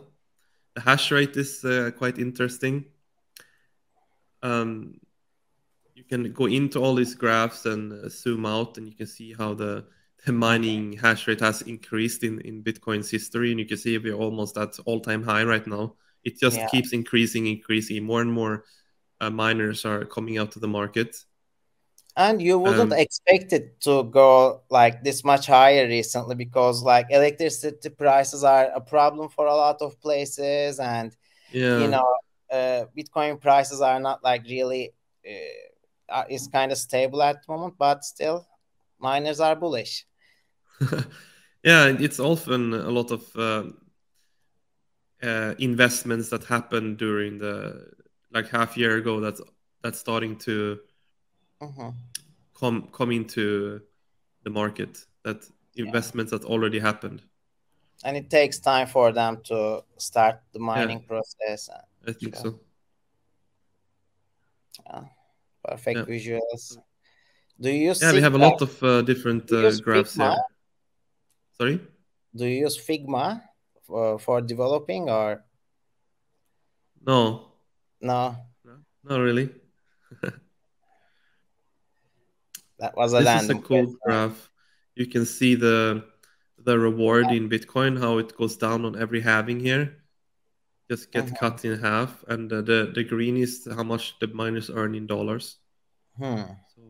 The 0.75 0.81
hash 0.81 1.11
rate 1.11 1.35
is 1.35 1.65
uh, 1.65 1.91
quite 1.97 2.17
interesting. 2.17 2.85
Um, 4.41 5.01
you 5.93 6.05
can 6.05 6.31
go 6.31 6.45
into 6.45 6.79
all 6.79 6.95
these 6.95 7.13
graphs 7.13 7.65
and 7.65 7.91
uh, 7.91 8.07
zoom 8.07 8.45
out, 8.45 8.77
and 8.77 8.87
you 8.87 8.95
can 8.95 9.05
see 9.07 9.33
how 9.33 9.53
the, 9.53 9.83
the 10.25 10.31
mining 10.33 10.93
hash 10.93 11.27
rate 11.27 11.39
has 11.41 11.61
increased 11.63 12.23
in, 12.23 12.39
in 12.41 12.63
Bitcoin's 12.63 13.09
history. 13.09 13.51
And 13.51 13.59
you 13.59 13.65
can 13.65 13.77
see 13.77 13.97
we're 13.97 14.13
almost 14.15 14.57
at 14.57 14.77
all 14.85 14.99
time 15.01 15.23
high 15.23 15.43
right 15.43 15.65
now. 15.67 15.95
It 16.23 16.39
just 16.39 16.57
Yeah. 16.57 16.67
keeps 16.67 16.93
increasing, 16.93 17.47
increasing. 17.47 18.03
More 18.03 18.21
and 18.21 18.31
more 18.31 18.65
uh, 19.21 19.29
miners 19.29 19.85
are 19.85 20.05
coming 20.05 20.37
out 20.37 20.51
to 20.53 20.59
the 20.59 20.67
market. 20.67 21.15
and 22.17 22.41
you 22.41 22.59
wouldn't 22.59 22.91
Um, 22.91 22.99
expect 22.99 23.53
it 23.53 23.79
to 23.81 24.03
go 24.03 24.61
like 24.69 25.03
this 25.03 25.23
much 25.23 25.47
higher 25.47 25.87
recently 25.87 26.35
because 26.35 26.83
like 26.83 27.07
electricity 27.09 27.89
prices 27.89 28.43
are 28.43 28.65
a 28.75 28.81
problem 28.81 29.29
for 29.29 29.45
a 29.45 29.55
lot 29.55 29.81
of 29.81 29.99
places 30.01 30.79
and 30.79 31.15
Yeah. 31.51 31.77
you 31.79 31.87
know 31.87 32.05
uh, 32.51 32.85
bitcoin 32.97 33.39
prices 33.39 33.81
are 33.81 33.99
not 33.99 34.23
like 34.23 34.43
really 34.45 34.93
uh, 35.27 36.13
uh, 36.13 36.25
it's 36.29 36.47
kind 36.47 36.71
of 36.71 36.77
stable 36.77 37.21
at 37.23 37.37
the 37.45 37.51
moment 37.53 37.75
but 37.77 38.03
still 38.03 38.47
miners 38.99 39.39
are 39.39 39.55
bullish 39.55 40.05
yeah, 41.63 41.85
it's 41.87 42.19
often 42.19 42.73
a 42.73 42.89
lot 42.89 43.11
of 43.11 43.35
um 43.35 43.77
uh, 45.23 45.53
investments 45.59 46.29
that 46.29 46.43
happen 46.43 46.95
during 46.95 47.37
the 47.37 47.85
like 48.33 48.49
half 48.49 48.77
year 48.77 48.97
ago. 48.97 49.19
That's 49.19 49.41
that's 49.83 49.99
starting 49.99 50.37
to 50.37 50.79
Mhm. 51.61 51.93
come 52.53 52.89
come 52.91 53.11
into 53.11 53.81
the 54.43 54.49
market. 54.49 55.05
That 55.23 55.45
investments 55.75 56.31
yeah. 56.31 56.39
that 56.39 56.47
already 56.47 56.79
happened. 56.79 57.21
And 58.03 58.17
it 58.17 58.29
takes 58.29 58.59
time 58.59 58.87
for 58.87 59.11
them 59.11 59.41
to 59.43 59.83
start 59.97 60.41
the 60.53 60.59
mining 60.59 61.01
yeah. 61.01 61.07
process. 61.07 61.69
I 62.07 62.13
think 62.13 62.35
so. 62.35 62.59
Yeah. 64.85 65.03
Perfect 65.63 66.07
visuals. 66.07 66.77
Do 67.59 67.69
you 67.69 67.89
use? 67.89 68.01
Yeah, 68.01 68.13
we 68.13 68.21
have 68.21 68.33
a 68.33 68.39
lot 68.39 68.61
of 68.61 68.81
uh, 68.81 69.03
different 69.03 69.51
uh, 69.51 69.71
graphs 69.83 70.15
here. 70.15 70.35
Sorry. 71.61 71.79
Do 72.35 72.47
you 72.47 72.61
use 72.61 72.75
Figma 72.75 73.39
for, 73.85 74.17
for 74.17 74.41
developing 74.41 75.11
or? 75.11 75.43
No. 77.05 77.51
No. 78.01 78.35
No, 78.65 78.71
not 79.03 79.17
really. 79.19 79.51
that 82.79 82.97
was 82.97 83.13
a 83.13 83.19
this 83.21 83.43
is 83.43 83.49
a 83.51 83.59
cool 83.59 83.93
graph. 84.03 84.49
You 84.95 85.05
can 85.05 85.23
see 85.23 85.53
the 85.53 86.03
the 86.57 86.79
reward 86.79 87.27
yeah. 87.29 87.37
in 87.37 87.47
Bitcoin, 87.47 87.99
how 87.99 88.17
it 88.17 88.35
goes 88.35 88.57
down 88.57 88.83
on 88.83 88.97
every 88.97 89.21
halving 89.21 89.59
here. 89.59 89.97
Just 90.89 91.11
get 91.11 91.25
uh-huh. 91.25 91.35
cut 91.39 91.63
in 91.63 91.77
half, 91.77 92.23
and 92.27 92.51
uh, 92.51 92.61
the 92.61 92.91
the 92.95 93.03
green 93.03 93.37
is 93.37 93.67
how 93.69 93.83
much 93.83 94.17
the 94.17 94.25
miners 94.25 94.71
earn 94.73 94.95
in 94.95 95.05
dollars. 95.05 95.57
Hmm. 96.17 96.41
So 96.73 96.81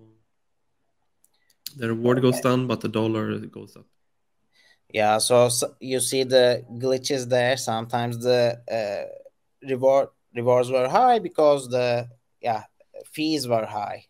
the 1.76 1.90
reward 1.90 2.20
okay. 2.20 2.32
goes 2.32 2.40
down, 2.40 2.68
but 2.68 2.80
the 2.80 2.88
dollar 2.88 3.38
goes 3.38 3.76
up. 3.76 3.86
Yeah, 4.94 5.20
so, 5.20 5.50
so 5.50 5.76
you 5.80 6.00
see 6.00 6.24
the 6.24 6.66
glitches 6.74 7.30
there. 7.30 7.56
Sometimes 7.58 8.20
the 8.20 8.60
uh, 8.70 9.68
reward 9.68 10.10
rewards 10.36 10.70
were 10.70 10.88
high 10.88 11.20
because 11.20 11.70
the 11.70 12.10
yeah 12.42 12.64
fees 13.06 13.48
were 13.48 13.66
high. 13.66 14.06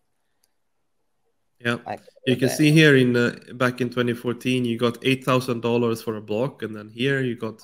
Yeah, 1.59 1.77
like, 1.85 2.01
you 2.25 2.35
can 2.35 2.49
see 2.49 2.71
here 2.71 2.95
in 2.95 3.15
uh, 3.15 3.35
back 3.53 3.81
in 3.81 3.89
2014, 3.89 4.65
you 4.65 4.77
got 4.77 4.97
eight 5.03 5.23
thousand 5.23 5.61
dollars 5.61 6.01
for 6.01 6.15
a 6.15 6.21
block, 6.21 6.63
and 6.63 6.75
then 6.75 6.89
here 6.89 7.21
you 7.21 7.35
got 7.35 7.61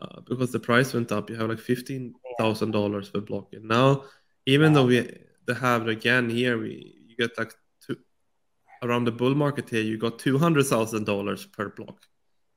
uh, 0.00 0.20
because 0.20 0.52
the 0.52 0.60
price 0.60 0.94
went 0.94 1.12
up, 1.12 1.28
you 1.28 1.36
have 1.36 1.50
like 1.50 1.58
fifteen 1.58 2.14
thousand 2.38 2.70
dollars 2.70 3.10
per 3.10 3.20
block. 3.20 3.52
And 3.52 3.68
now, 3.68 4.04
even 4.46 4.72
wow. 4.72 4.80
though 4.80 4.86
we 4.86 5.18
have 5.54 5.86
again 5.88 6.30
here, 6.30 6.58
we 6.58 6.94
you 7.06 7.16
get 7.16 7.36
like 7.36 7.54
two 7.86 7.96
around 8.82 9.04
the 9.04 9.12
bull 9.12 9.34
market 9.34 9.68
here, 9.68 9.82
you 9.82 9.98
got 9.98 10.18
two 10.18 10.38
hundred 10.38 10.66
thousand 10.66 11.04
dollars 11.04 11.44
per 11.44 11.68
block, 11.68 12.06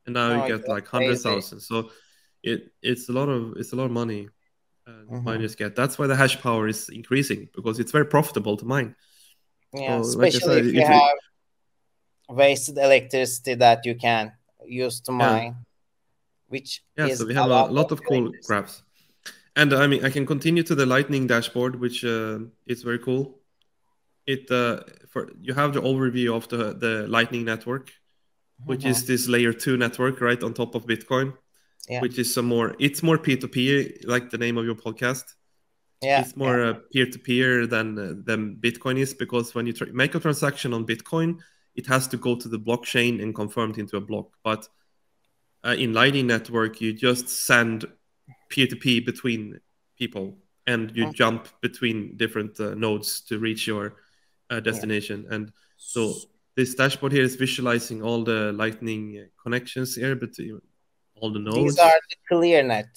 and 0.08 0.14
now 0.16 0.32
oh, 0.32 0.48
you 0.48 0.58
get 0.58 0.68
like 0.68 0.88
hundred 0.88 1.20
thousand. 1.20 1.60
So 1.60 1.92
it 2.42 2.72
it's 2.82 3.10
a 3.10 3.12
lot 3.12 3.30
of 3.30 3.58
it's 3.58 3.74
a 3.74 3.76
lot 3.76 3.86
of 3.86 3.92
money 3.92 4.30
uh, 4.88 4.92
mm-hmm. 4.92 5.24
miners 5.24 5.56
get. 5.56 5.76
That's 5.76 6.00
why 6.00 6.08
the 6.08 6.16
hash 6.16 6.42
power 6.42 6.68
is 6.68 6.90
increasing 6.90 7.50
because 7.54 7.80
it's 7.80 7.92
very 7.92 8.06
profitable 8.06 8.58
to 8.58 8.66
mine. 8.66 8.96
Yeah, 9.74 10.02
so, 10.02 10.10
especially 10.10 10.48
like 10.48 10.58
said, 10.58 10.66
if 10.66 10.74
you 10.74 10.82
if 10.82 10.88
have 10.88 11.02
it... 12.30 12.34
wasted 12.34 12.78
electricity 12.78 13.54
that 13.56 13.86
you 13.86 13.96
can 13.96 14.32
use 14.66 15.02
to 15.02 15.12
mine, 15.12 15.44
yeah. 15.44 15.54
which 16.48 16.84
yeah. 16.98 17.14
so 17.14 17.26
we 17.26 17.36
have 17.36 17.46
a 17.46 17.50
lot, 17.50 17.74
lot 17.74 17.92
of 17.92 18.02
cool 18.04 18.32
graphs. 18.46 18.82
And 19.58 19.74
I 19.74 19.88
mean, 19.88 20.06
I 20.06 20.10
can 20.10 20.26
continue 20.26 20.64
to 20.64 20.76
the 20.76 20.86
Lightning 20.86 21.28
dashboard, 21.28 21.80
which 21.80 22.06
uh, 22.06 22.40
is 22.68 22.84
very 22.84 23.00
cool. 23.00 23.40
It 24.26 24.50
uh, 24.52 24.82
for 25.10 25.32
you 25.42 25.54
have 25.54 25.74
the 25.74 25.82
overview 25.82 26.36
of 26.36 26.48
the 26.48 26.74
the 26.74 27.08
Lightning 27.08 27.44
network, 27.44 27.92
which 28.66 28.82
mm-hmm. 28.82 28.90
is 28.90 29.06
this 29.06 29.28
layer 29.28 29.54
two 29.54 29.78
network 29.78 30.22
right 30.22 30.42
on 30.44 30.54
top 30.54 30.76
of 30.76 30.86
Bitcoin 30.86 31.34
yeah. 31.88 32.02
which 32.02 32.18
is 32.18 32.34
some 32.34 32.46
more 32.46 32.76
it's 32.80 33.02
more 33.02 33.18
p2p 33.18 34.06
like 34.06 34.30
the 34.30 34.38
name 34.38 34.58
of 34.58 34.66
your 34.66 34.76
podcast 34.76 35.24
yeah 36.02 36.22
it's 36.22 36.36
more 36.36 36.60
yeah. 36.60 36.70
Uh, 36.70 36.74
peer-to-peer 36.92 37.68
than 37.68 37.98
uh, 37.98 38.14
than 38.26 38.56
bitcoin 38.56 38.98
is 38.98 39.14
because 39.14 39.56
when 39.56 39.66
you 39.66 39.74
tra- 39.74 39.94
make 39.94 40.16
a 40.16 40.20
transaction 40.20 40.74
on 40.74 40.86
bitcoin 40.86 41.40
it 41.76 41.86
has 41.88 42.08
to 42.08 42.18
go 42.18 42.36
to 42.36 42.48
the 42.48 42.60
blockchain 42.60 43.22
and 43.22 43.34
confirmed 43.34 43.78
into 43.78 43.98
a 43.98 44.02
block 44.02 44.30
but 44.44 44.68
uh, 45.66 45.76
in 45.78 45.94
lightning 45.94 46.28
network 46.28 46.82
you 46.82 46.94
just 46.94 47.30
send 47.30 47.86
peer-to-peer 48.50 49.02
between 49.06 49.60
people 49.98 50.38
and 50.68 50.96
you 50.96 51.04
mm-hmm. 51.04 51.14
jump 51.14 51.48
between 51.62 52.16
different 52.18 52.60
uh, 52.60 52.74
nodes 52.76 53.22
to 53.22 53.40
reach 53.40 53.66
your 53.66 53.96
uh, 54.50 54.60
destination 54.60 55.26
yeah. 55.28 55.36
and 55.36 55.52
so 55.78 56.14
this 56.58 56.74
dashboard 56.74 57.14
here 57.14 57.24
is 57.24 57.36
visualizing 57.36 58.02
all 58.02 58.24
the 58.24 58.52
lightning 58.52 59.30
connections 59.42 59.96
here 59.96 60.16
but 60.16 60.32
all 61.22 61.32
the 61.32 61.40
nodes. 61.40 61.76
These 61.76 61.80
are 61.80 62.00
the 62.10 62.16
clear 62.28 62.64
net 62.64 62.90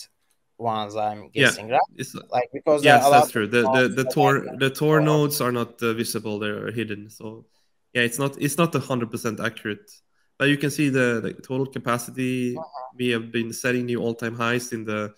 ones, 0.59 0.97
I'm 0.97 1.29
guessing, 1.29 1.69
yeah, 1.69 1.75
right? 1.75 1.91
It's, 1.97 2.15
like 2.31 2.49
because 2.53 2.83
yes, 2.83 3.09
that's 3.09 3.31
true. 3.31 3.47
The 3.47 3.63
the 3.77 4.03
the 4.03 4.05
Tor 4.11 4.47
the 4.59 4.71
Tor 4.71 5.01
nodes 5.01 5.41
are 5.41 5.53
not 5.53 5.83
uh, 5.83 5.93
visible; 5.93 6.39
they're 6.39 6.73
hidden. 6.73 7.11
So 7.11 7.47
yeah, 7.95 8.03
it's 8.03 8.19
not 8.19 8.41
it's 8.41 8.59
not 8.59 8.75
hundred 8.75 9.11
percent 9.11 9.39
accurate. 9.41 9.91
But 10.39 10.49
you 10.49 10.57
can 10.57 10.71
see 10.71 10.89
the, 10.89 11.21
the 11.23 11.35
total 11.35 11.67
capacity. 11.67 12.57
Uh-huh. 12.57 12.89
We 12.99 13.09
have 13.11 13.31
been 13.31 13.53
setting 13.53 13.85
new 13.85 14.01
all 14.01 14.15
time 14.15 14.35
highs 14.35 14.73
in 14.73 14.87
the 14.87 15.13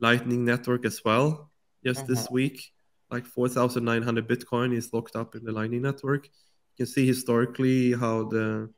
Lightning 0.00 0.44
network 0.44 0.84
as 0.84 1.04
well. 1.04 1.52
Just 1.84 2.00
uh-huh. 2.00 2.08
this 2.08 2.28
week, 2.30 2.72
like 3.12 3.26
four 3.26 3.48
thousand 3.48 3.84
nine 3.84 4.02
hundred 4.02 4.26
Bitcoin 4.28 4.74
is 4.74 4.92
locked 4.92 5.14
up 5.14 5.36
in 5.36 5.44
the 5.44 5.52
Lightning 5.52 5.82
network. 5.82 6.28
You 6.76 6.84
can 6.84 6.92
see 6.92 7.06
historically 7.06 7.92
how 7.92 8.24
the 8.24 8.70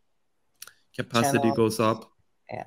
capacity 0.97 1.39
Channel. 1.39 1.57
goes 1.57 1.81
up. 1.81 2.11
Yeah. 2.51 2.65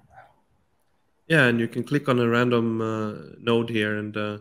Yeah, 1.27 1.45
and 1.45 1.59
you 1.59 1.69
can 1.69 1.83
click 1.83 2.09
on 2.09 2.19
a 2.19 2.27
random 2.27 2.81
uh, 2.81 3.13
node 3.39 3.69
here 3.69 3.97
and 3.97 4.17
uh, 4.17 4.39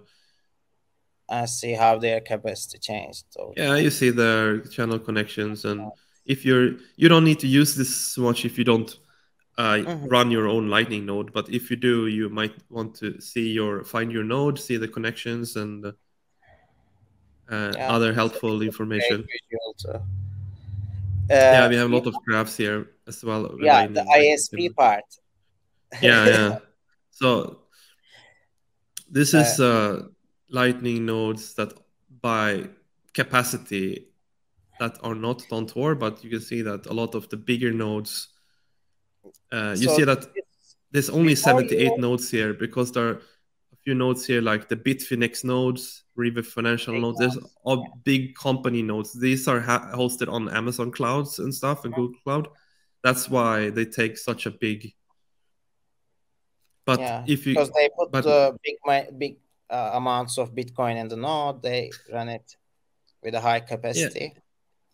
I 1.31 1.44
see 1.44 1.72
how 1.72 1.98
their 1.98 2.20
capacity 2.20 2.79
changed. 2.79 3.24
So 3.31 3.55
yeah, 3.57 3.76
you 3.76 3.90
see 3.90 4.11
their 4.11 4.59
channel 4.59 4.98
connections, 4.98 5.64
and 5.64 5.92
if 6.26 6.44
you're 6.44 6.72
you 6.96 7.09
don't 7.09 7.24
need 7.24 7.38
to 7.40 7.46
use 7.46 7.76
this 7.76 8.18
much 8.18 8.44
if 8.44 8.59
you 8.59 8.64
don't 8.64 8.90
uh, 9.57 9.74
mm-hmm. 9.74 10.07
run 10.09 10.31
your 10.33 10.48
own 10.48 10.68
Lightning 10.68 11.07
node. 11.07 11.33
But 11.33 11.48
if 11.48 11.70
you 11.70 11.76
do, 11.76 12.09
you 12.09 12.29
might 12.29 12.55
want 12.68 12.96
to 12.96 13.20
see 13.20 13.50
your 13.50 13.85
find 13.85 14.11
your 14.11 14.24
node, 14.24 14.59
see 14.59 14.76
the 14.76 14.88
connections, 14.88 15.55
and 15.55 15.87
uh, 15.87 15.92
yeah, 17.48 17.92
other 17.92 18.12
helpful 18.12 18.62
information. 18.62 19.24
Uh, 21.31 21.35
yeah, 21.35 21.69
we 21.69 21.77
have 21.77 21.90
a 21.90 21.95
lot 21.95 22.07
of 22.07 22.14
graphs 22.27 22.57
here 22.57 22.90
as 23.07 23.23
well. 23.25 23.55
Yeah, 23.61 23.87
the 23.87 24.03
ISP 24.03 24.75
part. 24.75 25.05
yeah, 26.03 26.27
yeah. 26.27 26.59
So 27.12 27.61
this 29.11 29.35
is 29.35 29.61
uh, 29.61 29.64
uh, 29.64 30.03
Lightning 30.49 31.05
nodes 31.05 31.55
that 31.55 31.75
by 32.23 32.69
capacity 33.12 34.07
that 34.79 34.97
are 35.03 35.14
not 35.14 35.45
on 35.53 35.66
Tor, 35.66 35.95
but 35.95 36.25
you 36.25 36.31
can 36.31 36.40
see 36.40 36.62
that 36.62 36.87
a 36.87 36.93
lot 36.93 37.14
of 37.14 37.29
the 37.29 37.37
bigger 37.37 37.73
nodes, 37.73 38.29
uh, 39.53 39.77
you 39.77 39.88
so 39.88 39.97
see 39.97 40.05
that 40.05 40.27
there's 40.90 41.11
only 41.11 41.35
78 41.35 41.99
nodes 41.99 42.31
here 42.31 42.55
because 42.55 42.90
there 42.93 43.21
few 43.85 43.95
nodes 43.95 44.27
here 44.27 44.40
like 44.40 44.69
the 44.69 44.77
Bitfinex 44.77 45.45
nodes, 45.45 46.05
River 46.16 46.43
Financial 46.43 46.99
nodes. 47.01 47.19
There's 47.19 47.38
all 47.64 47.87
big 48.05 48.35
company 48.35 48.83
nodes. 48.83 49.12
These 49.12 49.49
are 49.49 49.61
hosted 49.61 50.31
on 50.31 50.49
Amazon 50.49 50.90
clouds 50.90 51.38
and 51.38 51.55
stuff 51.55 51.85
and 51.85 51.95
Google 51.95 52.19
Cloud. 52.23 52.49
That's 53.03 53.29
why 53.29 53.71
they 53.71 53.87
take 53.87 54.19
such 54.19 54.47
a 54.47 54.51
big 54.51 54.93
but 56.87 56.99
yeah, 56.99 57.25
if 57.27 57.47
you 57.47 57.55
because 57.55 57.71
they 57.71 57.88
put 57.97 58.11
but, 58.11 58.27
uh, 58.27 58.53
big 58.64 59.19
big 59.19 59.37
uh, 59.69 59.90
amounts 59.95 60.38
of 60.38 60.55
Bitcoin 60.55 60.97
in 60.97 61.09
the 61.09 61.16
node, 61.16 61.62
they 61.62 61.90
run 62.12 62.29
it 62.29 62.57
with 63.23 63.35
a 63.35 63.40
high 63.40 63.61
capacity. 63.61 64.35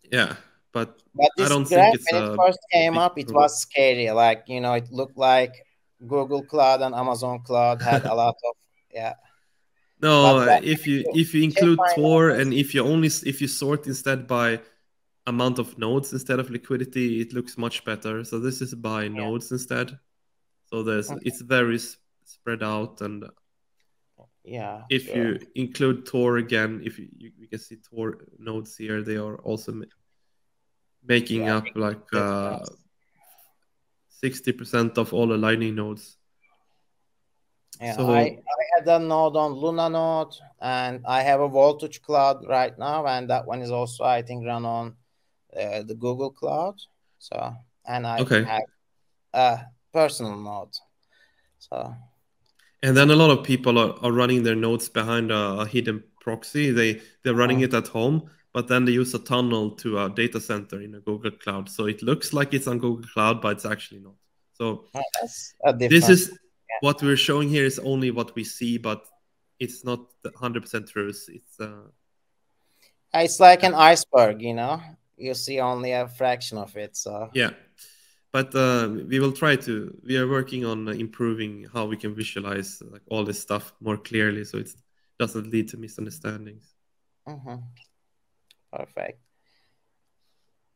Yeah, 0.03 0.25
yeah 0.27 0.35
but, 0.73 1.01
but 1.15 1.45
I 1.45 1.49
don't 1.49 1.65
think 1.65 1.95
it's 1.95 2.11
when 2.11 2.23
it 2.23 2.35
first 2.35 2.59
came 2.71 2.97
up, 2.97 3.17
it 3.17 3.31
was 3.31 3.59
scary. 3.59 4.11
Like 4.11 4.43
you 4.47 4.61
know, 4.61 4.73
it 4.73 4.91
looked 4.91 5.17
like 5.17 5.53
Google 6.05 6.43
Cloud 6.43 6.81
and 6.81 6.93
Amazon 6.93 7.39
Cloud 7.39 7.81
had 7.81 8.05
a 8.05 8.13
lot 8.13 8.35
of 8.49 8.55
yeah. 8.97 9.13
No, 10.01 10.59
if 10.63 10.85
you 10.85 11.03
if 11.15 11.33
you 11.33 11.43
include 11.43 11.79
Tor 11.95 12.29
and 12.29 12.53
if 12.53 12.75
you 12.75 12.83
only 12.83 13.07
if 13.07 13.41
you 13.41 13.47
sort 13.47 13.87
instead 13.87 14.27
by 14.27 14.59
amount 15.25 15.59
of 15.59 15.77
nodes 15.77 16.13
instead 16.13 16.39
of 16.39 16.49
liquidity, 16.49 17.21
it 17.21 17.33
looks 17.33 17.57
much 17.57 17.83
better. 17.83 18.23
So 18.23 18.39
this 18.39 18.61
is 18.61 18.73
by 18.75 19.03
yeah. 19.03 19.21
nodes 19.21 19.51
instead. 19.51 19.97
So 20.65 20.83
there's 20.83 21.09
okay. 21.11 21.21
it's 21.25 21.41
very 21.41 21.79
spread 22.23 22.61
out 22.61 23.01
and 23.01 23.25
yeah. 24.43 24.83
If 24.89 25.07
sure. 25.07 25.15
you 25.15 25.39
include 25.55 26.05
Tor 26.05 26.37
again, 26.37 26.81
if 26.83 26.97
you, 26.97 27.07
you, 27.17 27.31
you, 27.37 27.47
can 27.47 27.59
see 27.59 27.77
Tor 27.77 28.19
nodes 28.39 28.77
here, 28.77 29.01
they 29.01 29.17
are 29.17 29.37
also 29.37 29.73
ma 29.73 29.85
making 31.03 31.43
yeah, 31.43 31.57
up 31.57 31.65
like 31.75 32.07
uh, 32.13 32.59
sixty 34.07 34.51
uh, 34.51 34.57
percent 34.57 34.97
of 34.97 35.13
all 35.13 35.27
the 35.27 35.37
Lightning 35.37 35.75
nodes. 35.75 36.17
Yeah, 37.79 37.95
so, 37.95 38.11
I, 38.11 38.21
I 38.21 38.63
had 38.77 38.87
a 38.87 38.99
node 38.99 39.35
on 39.35 39.53
Luna 39.53 39.89
node, 39.89 40.33
and 40.61 41.03
I 41.05 41.21
have 41.21 41.41
a 41.41 41.47
Voltage 41.47 42.01
Cloud 42.01 42.43
right 42.47 42.77
now, 42.77 43.05
and 43.05 43.29
that 43.29 43.45
one 43.45 43.61
is 43.61 43.71
also 43.71 44.03
I 44.03 44.21
think 44.21 44.45
run 44.45 44.65
on 44.65 44.95
uh, 45.55 45.83
the 45.83 45.95
Google 45.95 46.31
Cloud. 46.31 46.75
So 47.19 47.53
and 47.85 48.07
I 48.07 48.19
okay. 48.19 48.43
have 48.43 48.61
uh, 49.33 49.57
personal 49.93 50.37
node. 50.37 50.75
So 51.59 51.95
and 52.83 52.95
then 52.95 53.09
a 53.09 53.15
lot 53.15 53.29
of 53.29 53.43
people 53.43 53.77
are, 53.77 53.93
are 54.03 54.11
running 54.11 54.43
their 54.43 54.55
nodes 54.55 54.89
behind 54.89 55.31
a, 55.31 55.61
a 55.61 55.65
hidden 55.67 56.03
proxy. 56.21 56.71
They 56.71 57.01
they're 57.23 57.33
running 57.33 57.61
oh. 57.61 57.65
it 57.65 57.73
at 57.73 57.87
home, 57.87 58.29
but 58.53 58.67
then 58.67 58.85
they 58.85 58.91
use 58.91 59.13
a 59.13 59.19
tunnel 59.19 59.71
to 59.71 59.99
a 59.99 60.09
data 60.09 60.39
center 60.39 60.81
in 60.81 60.95
a 60.95 60.99
Google 60.99 61.31
Cloud. 61.31 61.69
So 61.69 61.85
it 61.85 62.01
looks 62.01 62.33
like 62.33 62.53
it's 62.53 62.67
on 62.67 62.79
Google 62.79 63.07
Cloud, 63.13 63.41
but 63.41 63.53
it's 63.53 63.65
actually 63.65 64.01
not. 64.01 64.15
So 64.53 64.85
oh, 64.95 65.71
this 65.73 66.09
is 66.09 66.37
yeah. 66.69 66.77
what 66.81 67.01
we're 67.01 67.17
showing 67.17 67.49
here 67.49 67.65
is 67.65 67.79
only 67.79 68.11
what 68.11 68.35
we 68.35 68.43
see, 68.43 68.77
but 68.77 69.05
it's 69.59 69.83
not 69.83 69.99
100% 70.23 70.89
truth. 70.89 71.29
It's 71.29 71.59
uh, 71.59 71.87
it's 73.13 73.39
like 73.39 73.63
an 73.63 73.73
iceberg, 73.73 74.41
you 74.41 74.53
know. 74.53 74.81
You 75.17 75.33
see 75.33 75.59
only 75.59 75.93
a 75.93 76.07
fraction 76.07 76.57
of 76.57 76.75
it. 76.77 76.95
So 76.95 77.29
yeah, 77.33 77.51
but 78.31 78.53
uh, 78.53 78.89
we 79.07 79.19
will 79.19 79.31
try 79.31 79.55
to. 79.55 79.97
We 80.05 80.17
are 80.17 80.27
working 80.27 80.65
on 80.65 80.87
improving 80.89 81.67
how 81.73 81.85
we 81.85 81.97
can 81.97 82.13
visualize 82.13 82.81
like 82.91 83.01
all 83.09 83.23
this 83.23 83.39
stuff 83.39 83.73
more 83.79 83.97
clearly, 83.97 84.43
so 84.45 84.59
it 84.59 84.69
doesn't 85.19 85.49
lead 85.51 85.69
to 85.69 85.77
misunderstandings. 85.77 86.75
Mm-hmm. 87.27 87.55
Perfect. 88.71 89.19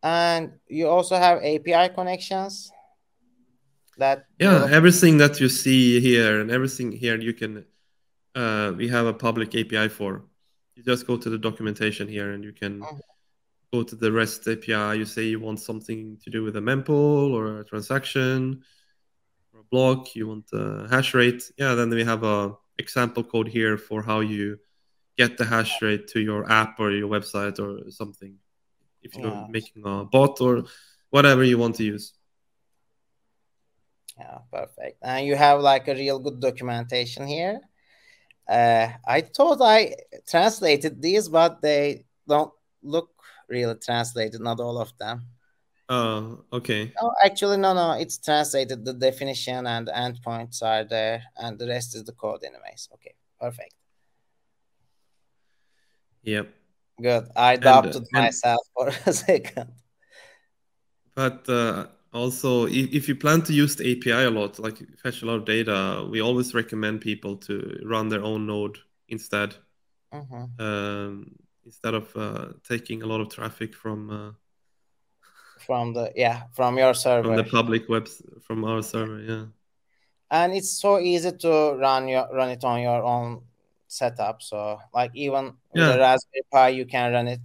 And 0.03 0.53
you 0.67 0.87
also 0.87 1.15
have 1.15 1.37
API 1.43 1.93
connections. 1.93 2.71
That 4.01 4.25
yeah, 4.39 4.67
everything 4.69 5.17
that 5.17 5.39
you 5.39 5.47
see 5.47 5.99
here 5.99 6.41
and 6.41 6.49
everything 6.51 6.91
here 6.91 7.17
you 7.19 7.33
can. 7.33 7.65
Uh, 8.33 8.73
we 8.75 8.87
have 8.87 9.05
a 9.05 9.13
public 9.13 9.49
API 9.55 9.87
for. 9.89 10.23
You 10.75 10.83
just 10.83 11.05
go 11.05 11.17
to 11.17 11.29
the 11.29 11.37
documentation 11.37 12.07
here 12.07 12.31
and 12.33 12.43
you 12.43 12.53
can. 12.53 12.81
Mm-hmm 12.81 12.97
go 13.71 13.83
to 13.83 13.95
the 13.95 14.11
REST 14.11 14.47
API, 14.47 14.97
you 14.97 15.05
say 15.05 15.23
you 15.23 15.39
want 15.39 15.59
something 15.59 16.17
to 16.23 16.29
do 16.29 16.43
with 16.43 16.57
a 16.57 16.59
mempool 16.59 17.33
or 17.33 17.59
a 17.59 17.63
transaction 17.63 18.61
or 19.53 19.61
a 19.61 19.63
block, 19.63 20.15
you 20.15 20.27
want 20.27 20.45
a 20.53 20.87
hash 20.89 21.13
rate. 21.13 21.51
Yeah, 21.57 21.75
then 21.75 21.89
we 21.89 22.03
have 22.03 22.23
a 22.23 22.53
example 22.77 23.23
code 23.23 23.47
here 23.47 23.77
for 23.77 24.01
how 24.01 24.19
you 24.19 24.57
get 25.17 25.37
the 25.37 25.45
hash 25.45 25.81
rate 25.81 26.07
to 26.09 26.19
your 26.19 26.51
app 26.51 26.79
or 26.79 26.91
your 26.91 27.09
website 27.09 27.59
or 27.59 27.89
something. 27.91 28.35
If 29.01 29.15
you're 29.15 29.31
yeah. 29.31 29.47
making 29.49 29.83
a 29.85 30.03
bot 30.03 30.41
or 30.41 30.63
whatever 31.09 31.43
you 31.43 31.57
want 31.57 31.75
to 31.75 31.83
use. 31.83 32.13
Yeah, 34.21 34.37
perfect. 34.51 34.97
And 35.01 35.25
you 35.25 35.35
have 35.35 35.61
like 35.61 35.87
a 35.87 35.95
real 35.95 36.19
good 36.19 36.39
documentation 36.39 37.25
here. 37.25 37.59
Uh, 38.47 38.89
I 39.07 39.21
thought 39.21 39.61
I 39.61 39.95
translated 40.29 41.01
these, 41.01 41.27
but 41.29 41.61
they 41.61 42.05
don't 42.27 42.53
look 42.83 43.09
really 43.47 43.75
translated, 43.75 44.41
not 44.41 44.59
all 44.59 44.77
of 44.77 44.91
them. 44.99 45.25
Oh, 45.89 46.43
okay. 46.53 46.93
Oh, 47.01 47.13
actually, 47.23 47.57
no, 47.57 47.73
no, 47.73 47.93
it's 47.93 48.17
translated. 48.17 48.85
The 48.85 48.93
definition 48.93 49.65
and 49.65 49.87
the 49.87 49.91
endpoints 49.91 50.61
are 50.61 50.83
there, 50.83 51.23
and 51.37 51.57
the 51.57 51.67
rest 51.67 51.95
is 51.95 52.03
the 52.03 52.13
code, 52.13 52.43
anyways. 52.43 52.89
Okay, 52.93 53.15
perfect. 53.39 53.73
Yep. 56.23 56.47
Good. 57.01 57.27
I 57.35 57.55
doubted 57.55 57.95
and, 57.95 58.07
myself 58.13 58.61
for 58.75 58.87
a 58.87 59.13
second. 59.13 59.71
But 61.15 61.49
uh, 61.49 61.87
also, 62.13 62.65
if, 62.65 62.93
if 62.93 63.07
you 63.07 63.15
plan 63.15 63.41
to 63.43 63.53
use 63.53 63.75
the 63.75 63.91
API 63.91 64.25
a 64.25 64.29
lot, 64.29 64.59
like 64.59 64.77
fetch 64.99 65.21
a 65.21 65.25
lot 65.25 65.35
of 65.35 65.45
data, 65.45 66.07
we 66.09 66.21
always 66.21 66.53
recommend 66.53 67.01
people 67.01 67.37
to 67.37 67.79
run 67.85 68.09
their 68.09 68.23
own 68.23 68.45
node 68.45 68.77
instead. 69.07 69.55
Mm-hmm. 70.13 70.61
Um, 70.61 71.35
instead 71.65 71.93
of 71.93 72.15
uh, 72.15 72.47
taking 72.67 73.01
a 73.03 73.05
lot 73.05 73.21
of 73.21 73.29
traffic 73.29 73.75
from 73.75 74.09
uh, 74.09 74.31
from 75.65 75.93
the 75.93 76.11
yeah 76.15 76.43
from 76.53 76.77
your 76.77 76.93
server 76.93 77.29
from 77.29 77.37
the 77.37 77.43
public 77.43 77.87
webs 77.87 78.21
from 78.41 78.65
our 78.65 78.81
server 78.81 79.21
yeah 79.21 79.45
and 80.31 80.53
it's 80.53 80.81
so 80.81 80.99
easy 80.99 81.31
to 81.31 81.77
run 81.79 82.07
your 82.07 82.27
run 82.33 82.49
it 82.49 82.63
on 82.63 82.81
your 82.81 83.03
own 83.03 83.41
setup 83.87 84.41
so 84.41 84.79
like 84.93 85.11
even 85.13 85.53
yeah. 85.73 85.87
with 85.87 85.95
a 85.97 85.99
raspberry 85.99 86.41
pi 86.51 86.69
you 86.69 86.85
can 86.85 87.11
run 87.11 87.27
it 87.27 87.41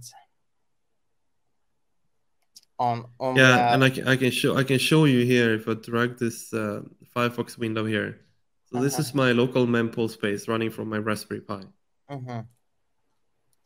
on, 2.79 3.05
on 3.19 3.35
yeah 3.35 3.73
and 3.73 3.83
I 3.83 3.89
can, 3.89 4.07
I 4.07 4.15
can 4.15 4.31
show 4.31 4.55
i 4.55 4.63
can 4.63 4.77
show 4.77 5.05
you 5.05 5.25
here 5.25 5.53
if 5.55 5.67
i 5.67 5.73
drag 5.73 6.17
this 6.17 6.53
uh, 6.53 6.81
firefox 7.15 7.57
window 7.57 7.85
here 7.85 8.19
so 8.65 8.77
uh 8.77 8.79
-huh. 8.79 8.83
this 8.83 8.99
is 8.99 9.13
my 9.13 9.31
local 9.31 9.65
mempool 9.65 10.09
space 10.09 10.51
running 10.51 10.71
from 10.71 10.89
my 10.89 10.99
raspberry 10.99 11.41
pi 11.41 11.63
uh 12.09 12.19
-huh 12.25 12.45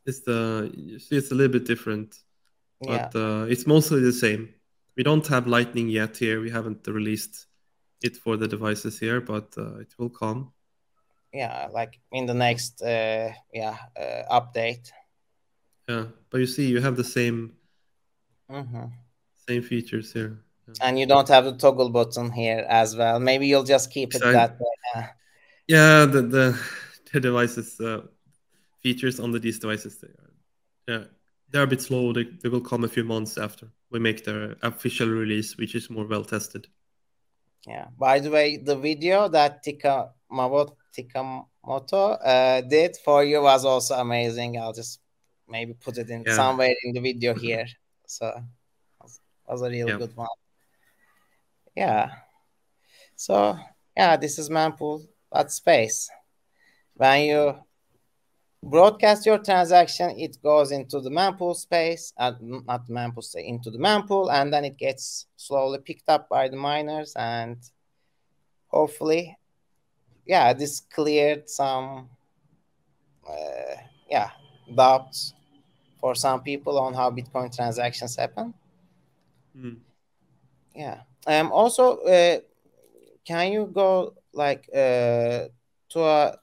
it's 0.06 0.22
the 0.22 0.72
you 0.74 1.00
see 1.00 1.18
it's 1.18 1.32
a 1.32 1.36
little 1.36 1.52
bit 1.52 1.66
different, 1.66 2.16
but 2.80 3.12
yeah. 3.14 3.22
uh, 3.22 3.44
it's 3.44 3.68
mostly 3.68 4.02
the 4.02 4.14
same. 4.14 4.54
We 4.98 5.04
don't 5.04 5.26
have 5.28 5.48
Lightning 5.48 5.90
yet 5.90 6.18
here. 6.18 6.42
We 6.42 6.50
haven't 6.50 6.88
released 6.88 7.48
it 8.02 8.18
for 8.18 8.38
the 8.38 8.48
devices 8.48 9.00
here, 9.00 9.22
but 9.22 9.54
uh, 9.58 9.78
it 9.78 9.94
will 9.98 10.10
come. 10.10 10.52
Yeah, 11.34 11.70
like 11.72 12.00
in 12.12 12.26
the 12.26 12.34
next 12.34 12.82
uh, 12.82 13.32
yeah 13.54 13.78
uh, 13.98 14.40
update. 14.40 14.92
Yeah, 15.88 16.06
but 16.30 16.40
you 16.40 16.48
see, 16.48 16.68
you 16.68 16.82
have 16.82 16.98
the 16.98 17.04
same 17.04 17.54
mm-hmm. 18.52 18.86
same 19.48 19.62
features 19.62 20.14
here. 20.14 20.40
Yeah. 20.68 20.88
And 20.88 21.00
you 21.00 21.06
don't 21.06 21.28
have 21.28 21.46
the 21.46 21.56
toggle 21.58 21.90
button 21.90 22.32
here 22.32 22.66
as 22.70 22.96
well. 22.96 23.20
Maybe 23.20 23.48
you'll 23.48 23.64
just 23.64 23.92
keep 23.92 24.14
it 24.16 24.22
that 24.22 24.60
way. 24.60 24.68
Yeah, 24.96 25.08
yeah 25.68 26.06
the 26.06 26.22
the, 26.22 26.60
the 27.12 27.20
devices 27.20 27.80
uh, 27.80 28.02
features 28.82 29.20
on 29.20 29.32
the, 29.32 29.40
these 29.40 29.60
devices. 29.60 29.98
They 30.00 30.08
are, 30.08 30.34
yeah, 30.88 31.04
they're 31.50 31.64
a 31.64 31.68
bit 31.68 31.82
slow. 31.82 32.14
They, 32.14 32.26
they 32.42 32.50
will 32.50 32.62
come 32.62 32.84
a 32.84 32.88
few 32.88 33.04
months 33.04 33.38
after 33.38 33.72
we 33.90 34.00
make 34.00 34.24
their 34.24 34.56
official 34.62 35.10
release, 35.10 35.58
which 35.58 35.76
is 35.76 35.90
more 35.90 36.06
well 36.06 36.24
tested. 36.24 36.68
Yeah. 37.68 37.88
By 37.98 38.20
the 38.20 38.32
way, 38.32 38.58
the 38.58 38.76
video 38.76 39.28
that 39.28 39.64
Tika 39.64 40.12
Mabot 40.32 40.76
Tikamoto 40.98 42.18
uh, 42.24 42.62
did 42.62 42.98
for 43.04 43.24
you 43.24 43.42
was 43.42 43.66
also 43.66 43.96
amazing. 43.96 44.58
I'll 44.58 44.74
just 44.74 45.00
maybe 45.48 45.74
put 45.74 45.98
it 45.98 46.10
in 46.10 46.24
yeah. 46.26 46.36
somewhere 46.36 46.74
in 46.84 46.94
the 46.94 47.02
video 47.02 47.34
here. 47.34 47.66
So 48.12 48.44
was, 49.02 49.20
was 49.48 49.62
a 49.62 49.70
really 49.70 49.92
yeah. 49.92 49.98
good 49.98 50.16
one. 50.16 50.28
Yeah. 51.76 52.10
So 53.16 53.58
yeah, 53.96 54.18
this 54.18 54.38
is 54.38 54.50
Mempool 54.50 55.08
at 55.34 55.52
space. 55.52 56.10
When 56.96 57.24
you 57.24 57.56
broadcast 58.62 59.26
your 59.26 59.38
transaction, 59.38 60.12
it 60.20 60.38
goes 60.44 60.72
into 60.72 61.00
the 61.00 61.10
mempool 61.10 61.56
space, 61.56 62.14
not 62.20 62.86
the 62.86 62.94
mempool 62.94 63.24
space, 63.24 63.46
into 63.48 63.72
the 63.72 63.80
mempool, 63.80 64.32
and 64.32 64.54
then 64.54 64.66
it 64.66 64.78
gets 64.78 65.28
slowly 65.38 65.80
picked 65.80 66.10
up 66.10 66.28
by 66.30 66.50
the 66.50 66.58
miners, 66.58 67.14
and 67.16 67.58
hopefully, 68.68 69.38
yeah, 70.26 70.54
this 70.54 70.82
cleared 70.94 71.50
some, 71.50 72.10
uh, 73.28 73.76
yeah, 74.10 74.30
doubts 74.76 75.34
for 76.02 76.16
some 76.16 76.42
people 76.42 76.78
on 76.80 76.94
how 76.94 77.12
Bitcoin 77.12 77.56
transactions 77.56 78.16
happen. 78.18 78.54
Mm. 79.58 79.78
Yeah. 80.76 81.02
Um. 81.28 81.52
Also, 81.52 81.98
uh, 82.00 82.40
can 83.24 83.52
you 83.54 83.70
go 83.72 84.16
like 84.34 84.68
uh 84.74 85.48
to 85.90 86.00
a 86.04 86.38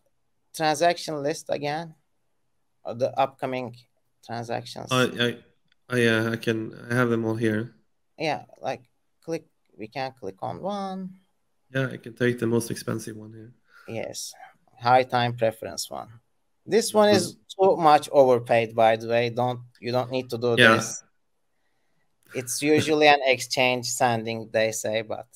transaction 0.54 1.22
list 1.22 1.46
again? 1.50 1.94
the 2.94 3.18
upcoming 3.18 3.76
transactions. 4.24 4.88
I, 4.90 5.04
I, 5.04 5.36
I, 5.90 5.96
yeah, 5.96 6.30
I 6.30 6.36
can. 6.36 6.74
I 6.90 6.94
have 6.94 7.10
them 7.10 7.24
all 7.24 7.34
here. 7.34 7.74
Yeah, 8.18 8.44
like 8.60 8.82
click. 9.22 9.46
We 9.76 9.88
can 9.88 10.12
click 10.18 10.36
on 10.42 10.60
one. 10.60 11.14
Yeah, 11.74 11.88
I 11.92 11.96
can 11.96 12.14
take 12.14 12.38
the 12.38 12.46
most 12.46 12.70
expensive 12.70 13.16
one 13.16 13.32
here. 13.32 13.52
Yes, 13.86 14.34
high 14.80 15.04
time 15.04 15.36
preference 15.36 15.90
one. 15.90 16.08
This 16.68 16.92
one 16.92 17.08
is 17.08 17.36
too 17.58 17.76
much 17.76 18.10
overpaid, 18.12 18.74
by 18.74 18.96
the 18.96 19.08
way. 19.08 19.30
Don't 19.30 19.60
you 19.80 19.90
don't 19.90 20.10
need 20.10 20.28
to 20.30 20.38
do 20.38 20.54
yeah. 20.58 20.74
this. 20.74 21.02
It's 22.34 22.60
usually 22.60 23.08
an 23.08 23.20
exchange 23.24 23.86
sending, 23.86 24.50
they 24.52 24.70
say, 24.72 25.00
but 25.00 25.26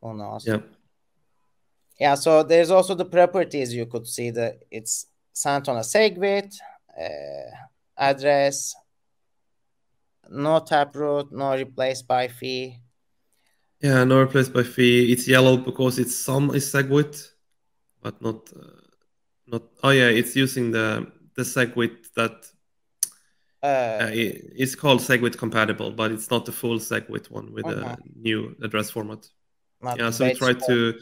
who 0.00 0.16
knows? 0.16 0.46
Yeah. 0.46 0.60
Yeah. 2.00 2.14
So 2.14 2.42
there's 2.42 2.70
also 2.70 2.94
the 2.94 3.04
properties 3.04 3.74
you 3.74 3.84
could 3.84 4.06
see 4.06 4.30
that 4.30 4.62
it's 4.70 5.06
sent 5.34 5.68
on 5.68 5.76
a 5.76 5.80
SegWit 5.80 6.54
uh, 6.98 7.50
address, 7.98 8.74
no 10.30 10.60
taproot, 10.60 11.30
no 11.32 11.54
replace 11.54 12.00
by 12.00 12.28
fee. 12.28 12.80
Yeah, 13.80 14.04
no 14.04 14.22
replace 14.22 14.48
by 14.48 14.62
fee. 14.62 15.12
It's 15.12 15.28
yellow 15.28 15.58
because 15.58 15.98
it's 15.98 16.16
some 16.16 16.54
is 16.54 16.72
SegWit, 16.72 17.30
but 18.02 18.20
not 18.22 18.48
uh, 18.56 18.77
not. 19.50 19.62
Oh 19.82 19.90
yeah, 19.90 20.08
it's 20.08 20.36
using 20.36 20.70
the 20.70 21.10
the 21.34 21.42
SegWit 21.42 22.12
that 22.14 22.46
uh, 23.62 23.66
uh, 23.66 24.10
it, 24.12 24.52
it's 24.56 24.74
called 24.74 25.00
SegWit 25.00 25.36
compatible, 25.36 25.90
but 25.90 26.12
it's 26.12 26.30
not 26.30 26.44
the 26.44 26.52
full 26.52 26.78
SegWit 26.78 27.30
one 27.30 27.52
with 27.52 27.66
okay. 27.66 27.80
a 27.80 27.96
new 28.16 28.54
address 28.62 28.90
format. 28.90 29.26
Not 29.80 29.98
yeah, 29.98 30.10
so 30.10 30.26
we 30.26 30.34
try 30.34 30.52
to 30.52 30.94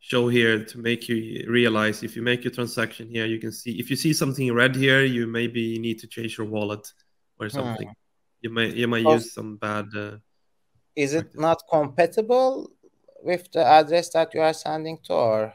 show 0.00 0.28
here 0.28 0.64
to 0.64 0.78
make 0.78 1.08
you 1.08 1.44
realize 1.48 2.02
if 2.02 2.14
you 2.16 2.22
make 2.22 2.44
your 2.44 2.52
transaction 2.52 3.08
here, 3.08 3.26
you 3.26 3.38
can 3.38 3.52
see 3.52 3.78
if 3.78 3.90
you 3.90 3.96
see 3.96 4.12
something 4.12 4.52
red 4.52 4.74
here, 4.74 5.04
you 5.04 5.26
maybe 5.26 5.78
need 5.78 5.98
to 6.00 6.06
change 6.06 6.38
your 6.38 6.46
wallet 6.46 6.92
or 7.38 7.48
something. 7.48 7.88
Hmm. 7.88 7.92
You 8.42 8.50
might 8.50 8.74
you 8.74 8.88
might 8.88 9.02
use 9.02 9.32
some 9.32 9.56
bad. 9.56 9.86
Uh, 9.96 10.16
is 10.96 11.14
it 11.14 11.36
not 11.38 11.62
compatible 11.70 12.70
with 13.22 13.50
the 13.52 13.64
address 13.64 14.10
that 14.10 14.34
you 14.34 14.40
are 14.40 14.52
sending 14.52 14.98
to, 15.04 15.12
or? 15.12 15.52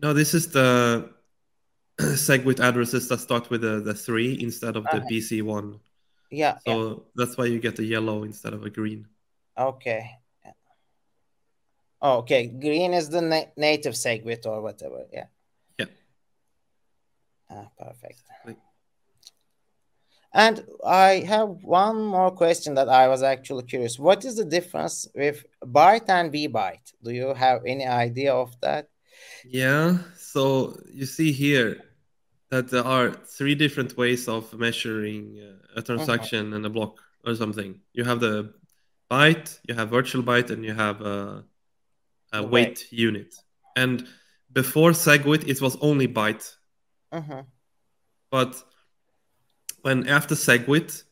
No, 0.00 0.12
this 0.12 0.34
is 0.34 0.48
the 0.48 1.10
SegWit 2.00 2.60
addresses 2.60 3.08
that 3.08 3.20
start 3.20 3.50
with 3.50 3.62
the, 3.62 3.80
the 3.80 3.94
three 3.94 4.40
instead 4.40 4.76
of 4.76 4.84
the 4.84 4.98
uh-huh. 4.98 5.06
BC1. 5.10 5.80
Yeah. 6.30 6.58
So 6.66 6.88
yeah. 6.88 6.94
that's 7.16 7.36
why 7.36 7.46
you 7.46 7.58
get 7.58 7.78
a 7.78 7.84
yellow 7.84 8.22
instead 8.24 8.52
of 8.52 8.64
a 8.64 8.70
green. 8.70 9.06
Okay. 9.56 10.10
Oh, 12.00 12.18
okay. 12.18 12.46
Green 12.46 12.94
is 12.94 13.08
the 13.08 13.20
na 13.20 13.42
native 13.56 13.94
SegWit 13.94 14.46
or 14.46 14.62
whatever. 14.62 15.04
Yeah. 15.12 15.26
Yeah. 15.78 15.86
Ah, 17.50 17.68
perfect. 17.78 18.22
And 20.32 20.64
I 20.86 21.24
have 21.26 21.48
one 21.64 22.04
more 22.04 22.30
question 22.30 22.74
that 22.74 22.88
I 22.88 23.08
was 23.08 23.22
actually 23.22 23.64
curious. 23.64 23.98
What 23.98 24.24
is 24.24 24.36
the 24.36 24.44
difference 24.44 25.08
with 25.14 25.44
byte 25.64 26.08
and 26.08 26.30
vbyte? 26.32 26.92
Do 27.02 27.10
you 27.10 27.34
have 27.34 27.62
any 27.66 27.86
idea 27.86 28.34
of 28.34 28.54
that? 28.60 28.88
Yeah. 29.44 29.98
So 30.16 30.80
you 30.92 31.06
see 31.06 31.32
here 31.32 31.82
that 32.50 32.68
there 32.68 32.84
are 32.84 33.10
three 33.10 33.54
different 33.54 33.96
ways 33.96 34.28
of 34.28 34.52
measuring 34.54 35.38
uh, 35.38 35.78
a 35.78 35.82
transaction 35.82 36.50
-huh. 36.50 36.56
and 36.56 36.66
a 36.66 36.70
block 36.70 37.00
or 37.24 37.34
something. 37.36 37.80
You 37.92 38.04
have 38.04 38.20
the 38.20 38.54
byte, 39.10 39.60
you 39.68 39.74
have 39.74 39.90
virtual 39.90 40.22
byte, 40.22 40.52
and 40.52 40.64
you 40.64 40.74
have 40.74 41.00
a, 41.02 41.44
a 42.32 42.42
weight 42.42 42.86
unit. 42.90 43.34
And 43.74 44.06
before 44.50 44.92
SegWit, 44.92 45.46
it 45.46 45.60
was 45.60 45.76
only 45.80 46.08
byte. 46.08 46.56
Uh 47.10 47.22
-huh. 47.28 47.46
But 48.30 48.64
when 49.82 50.08
after 50.08 50.36
SegWit, 50.36 51.08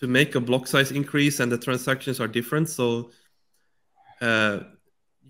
to 0.00 0.06
make 0.06 0.36
a 0.36 0.40
block 0.40 0.66
size 0.66 0.94
increase 0.94 1.42
and 1.42 1.50
the 1.50 1.58
transactions 1.58 2.20
are 2.20 2.28
different, 2.28 2.68
so 2.70 3.10
uh, 4.20 4.60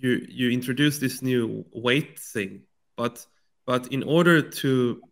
you 0.00 0.26
you 0.28 0.50
introduce 0.50 0.98
this 0.98 1.22
new 1.22 1.64
weight 1.72 2.18
thing, 2.18 2.62
but 2.96 3.24
but 3.66 3.92
in 3.92 4.02
order 4.02 4.42
to 4.42 5.02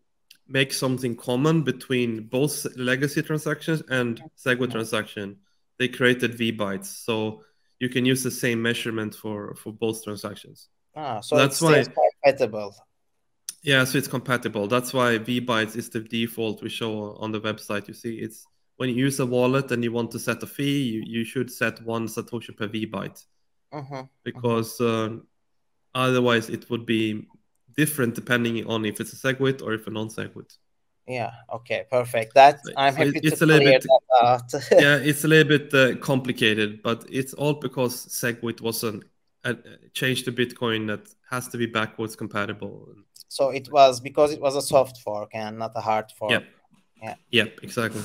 make 0.49 0.73
something 0.73 1.17
common 1.17 1.63
between 1.63 2.29
both 2.29 2.67
legacy 2.77 3.23
transactions 3.23 3.83
and 3.91 4.23
SegWit 4.39 4.71
transaction, 4.71 5.37
they 5.79 5.89
created 5.89 6.39
vbytes. 6.39 6.87
So 6.87 7.43
you 7.81 7.89
can 7.89 8.05
use 8.05 8.23
the 8.23 8.31
same 8.31 8.63
measurement 8.63 9.15
for 9.15 9.55
for 9.55 9.73
both 9.73 10.05
transactions. 10.05 10.69
Ah, 10.95 11.21
so 11.21 11.37
that's 11.37 11.61
why 11.61 11.85
compatible. 12.23 12.75
Yeah, 13.63 13.85
so 13.85 13.99
it's 13.99 14.09
compatible. 14.09 14.69
That's 14.69 14.95
why 14.95 15.19
vbytes 15.19 15.77
is 15.77 15.91
the 15.91 16.01
default 16.01 16.63
we 16.63 16.69
show 16.69 17.17
on 17.19 17.33
the 17.33 17.41
website. 17.41 17.89
You 17.89 17.95
see, 17.95 18.15
it's 18.17 18.47
when 18.77 18.91
you 18.91 18.95
use 18.95 19.19
a 19.21 19.27
wallet 19.27 19.73
and 19.73 19.83
you 19.83 19.93
want 19.93 20.11
to 20.13 20.19
set 20.19 20.43
a 20.43 20.47
fee, 20.47 20.83
you, 20.83 21.03
you 21.05 21.25
should 21.25 21.51
set 21.51 21.83
one 21.83 22.07
satoshi 22.07 22.57
per 22.57 22.69
V 22.69 22.87
vbyte, 22.87 23.25
uh-huh. 23.77 24.05
because 24.25 24.81
uh, 24.81 25.17
otherwise 25.95 26.49
it 26.49 26.69
would 26.71 26.87
be 26.87 27.27
different 27.77 28.15
depending 28.15 28.67
on 28.67 28.85
if 28.85 29.01
it's 29.01 29.13
a 29.13 29.17
SegWit 29.17 29.63
or 29.63 29.75
if 29.75 29.87
a 29.87 29.91
non-SegWit. 29.91 30.57
Yeah. 31.07 31.33
Okay. 31.53 31.85
Perfect. 31.91 32.35
That 32.35 32.59
I'm 32.77 32.93
so 32.93 32.99
happy 32.99 33.21
it's 33.23 33.39
to 33.39 33.45
a 33.45 33.47
little 33.47 33.65
bit, 33.65 33.85
yeah, 34.73 34.97
it's 34.97 35.25
a 35.25 35.29
little 35.29 35.49
bit 35.57 35.73
uh, 35.73 35.97
complicated, 35.99 36.83
but 36.83 37.07
it's 37.09 37.33
all 37.35 37.55
because 37.55 38.07
SegWit 38.07 38.61
was 38.61 38.83
an 38.83 39.05
uh, 39.45 39.55
change 39.93 40.25
to 40.25 40.33
Bitcoin 40.33 40.89
that 40.89 41.07
has 41.31 41.47
to 41.49 41.59
be 41.59 41.67
backwards 41.67 42.17
compatible. 42.17 42.89
So 43.29 43.51
it 43.51 43.71
was 43.71 44.01
because 44.01 44.33
it 44.33 44.41
was 44.41 44.57
a 44.57 44.63
soft 44.63 44.99
fork 44.99 45.31
and 45.35 45.59
not 45.59 45.73
a 45.77 45.81
hard 45.81 46.11
fork. 46.19 46.33
Yep. 46.33 46.45
Yeah. 47.03 47.15
Yep. 47.31 47.61
Exactly. 47.63 48.03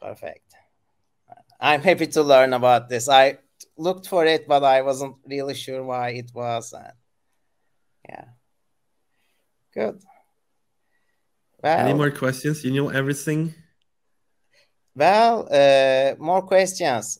Perfect. 0.00 0.52
I'm 1.60 1.80
happy 1.80 2.08
to 2.08 2.22
learn 2.22 2.52
about 2.52 2.88
this. 2.88 3.08
I 3.08 3.38
looked 3.82 4.06
for 4.06 4.24
it, 4.24 4.46
but 4.46 4.62
I 4.62 4.82
wasn't 4.82 5.16
really 5.26 5.54
sure 5.54 5.82
why 5.82 6.10
it 6.10 6.30
was. 6.34 6.72
And 6.72 6.92
yeah. 8.08 8.24
Good. 9.74 10.02
Well, 11.62 11.78
Any 11.78 11.94
more 11.94 12.10
questions? 12.10 12.64
You 12.64 12.72
know 12.72 12.88
everything? 12.88 13.54
Well, 14.94 15.48
uh, 15.50 16.14
more 16.18 16.42
questions. 16.42 17.18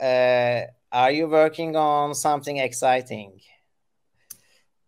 Uh, 0.00 0.62
are 0.92 1.10
you 1.10 1.28
working 1.28 1.76
on 1.76 2.14
something 2.14 2.58
exciting? 2.58 3.40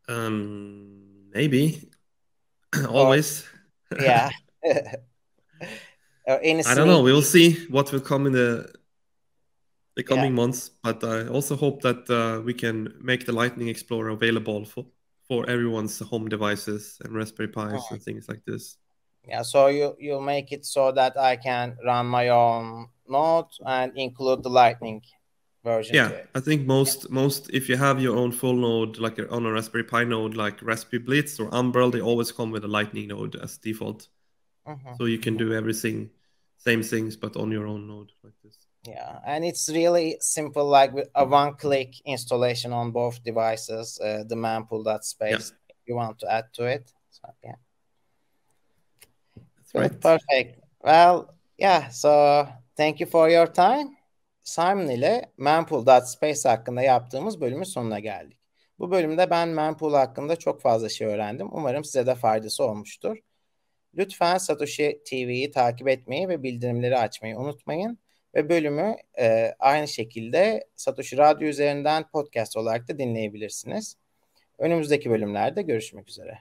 Um, 0.09 1.31
maybe. 1.33 1.89
Always. 2.89 3.45
Or, 6.29 6.41
yeah. 6.43 6.61
I 6.67 6.75
don't 6.75 6.89
know. 6.89 7.03
We'll 7.03 7.23
see 7.23 7.55
what 7.69 7.93
will 7.93 8.01
come 8.01 8.27
in 8.27 8.33
the 8.33 8.76
the 9.97 10.03
coming 10.03 10.33
yeah. 10.33 10.43
months. 10.43 10.71
But 10.83 11.03
I 11.03 11.27
also 11.27 11.57
hope 11.57 11.83
that 11.83 12.09
uh, 12.09 12.43
we 12.43 12.55
can 12.55 12.95
make 13.01 13.27
the 13.27 13.33
Lightning 13.33 13.69
Explorer 13.69 14.11
available 14.11 14.65
for 14.65 14.87
for 15.27 15.49
everyone's 15.51 15.99
home 15.99 16.29
devices 16.29 16.99
and 17.03 17.13
Raspberry 17.13 17.49
Pis 17.49 17.57
oh. 17.75 17.87
and 17.91 18.03
things 18.03 18.29
like 18.29 18.45
this. 18.45 18.77
Yeah, 19.25 19.43
so 19.43 19.67
you 19.67 19.97
you 19.99 20.21
make 20.21 20.53
it 20.53 20.65
so 20.65 20.93
that 20.93 21.19
I 21.19 21.37
can 21.37 21.77
run 21.85 22.07
my 22.07 22.29
own 22.29 22.89
node 23.09 23.51
and 23.67 23.93
include 23.97 24.45
the 24.45 24.51
Lightning 24.51 25.03
version. 25.65 25.97
Yeah, 25.97 26.13
I 26.35 26.41
think 26.41 26.67
most 26.67 27.11
most 27.11 27.51
if 27.53 27.69
you 27.69 27.77
have 27.77 28.01
your 28.01 28.17
own 28.17 28.31
full 28.31 28.55
node 28.55 28.99
like 28.99 29.19
on 29.31 29.45
a 29.47 29.53
Raspberry 29.53 29.83
Pi 29.83 30.05
node 30.05 30.37
like 30.37 30.63
Raspberry 30.63 31.03
Blitz 31.03 31.41
or 31.41 31.51
Umbrel, 31.51 31.91
they 31.91 32.01
always 32.01 32.31
come 32.31 32.53
with 32.53 32.65
a 32.65 32.69
Lightning 32.69 33.09
node 33.09 33.35
as 33.37 33.59
default. 33.59 34.07
Mm-hmm. 34.69 34.95
So 34.99 35.07
you 35.07 35.19
can 35.19 35.37
do 35.37 35.53
everything, 35.53 36.11
same 36.57 36.83
things, 36.83 37.17
but 37.17 37.37
on 37.37 37.51
your 37.51 37.67
own 37.67 37.89
node 37.89 38.13
like 38.23 38.35
this. 38.45 38.66
Yeah, 38.87 39.19
and 39.27 39.45
it's 39.45 39.69
really 39.69 40.17
simple, 40.21 40.67
like 40.69 40.93
with 40.93 41.09
a 41.15 41.25
one-click 41.25 42.01
installation 42.05 42.73
on 42.73 42.93
both 42.93 43.23
devices. 43.25 44.01
Uh, 44.01 44.25
the 44.29 44.37
mempool.space 44.37 45.53
yeah. 45.53 45.75
you 45.87 45.97
want 45.97 46.19
to 46.21 46.33
add 46.33 46.45
to 46.55 46.65
it. 46.65 46.93
So 47.11 47.29
yeah. 47.45 47.57
Right. 49.75 50.01
Perfect. 50.01 50.61
Well, 50.81 51.35
yeah. 51.59 51.89
So 51.89 52.49
thank 52.77 53.01
you 53.01 53.07
for 53.07 53.29
your 53.29 53.47
time. 53.47 53.97
Simon 54.43 54.89
ile 54.89 55.33
Mempool.space 55.37 56.49
hakkında 56.49 56.83
yaptığımız 56.83 57.41
bölümün 57.41 57.65
sonuna 57.65 57.99
geldik. 57.99 58.39
Bu 58.79 58.91
bölümde 58.91 59.31
ben 59.31 59.49
Mempool 59.49 59.95
hakkında 59.95 60.37
çok 60.37 60.61
fazla 60.61 60.89
şey 60.89 61.07
öğrendim. 61.07 61.49
Umarım 61.53 61.85
size 61.85 62.07
de 62.07 62.15
faydası 62.15 62.65
olmuştur. 62.65 63.17
Lütfen 63.95 64.39
Satoshi 64.39 65.03
TV'yi 65.07 65.51
takip 65.51 65.89
etmeyi 65.89 66.29
ve 66.29 66.43
bildirimleri 66.43 66.99
açmayı 66.99 67.39
unutmayın. 67.39 67.99
Ve 68.37 68.49
bölümü 68.49 68.97
e, 69.19 69.55
aynı 69.59 69.89
şekilde 69.89 70.69
Satoshi 70.75 71.17
Radyo 71.17 71.49
üzerinden 71.49 72.09
podcast 72.09 72.57
olarak 72.57 72.89
da 72.89 72.99
dinleyebilirsiniz. 72.99 73.97
Önümüzdeki 74.59 75.11
bölümlerde 75.11 75.63
görüşmek 75.63 76.09
üzere. 76.09 76.39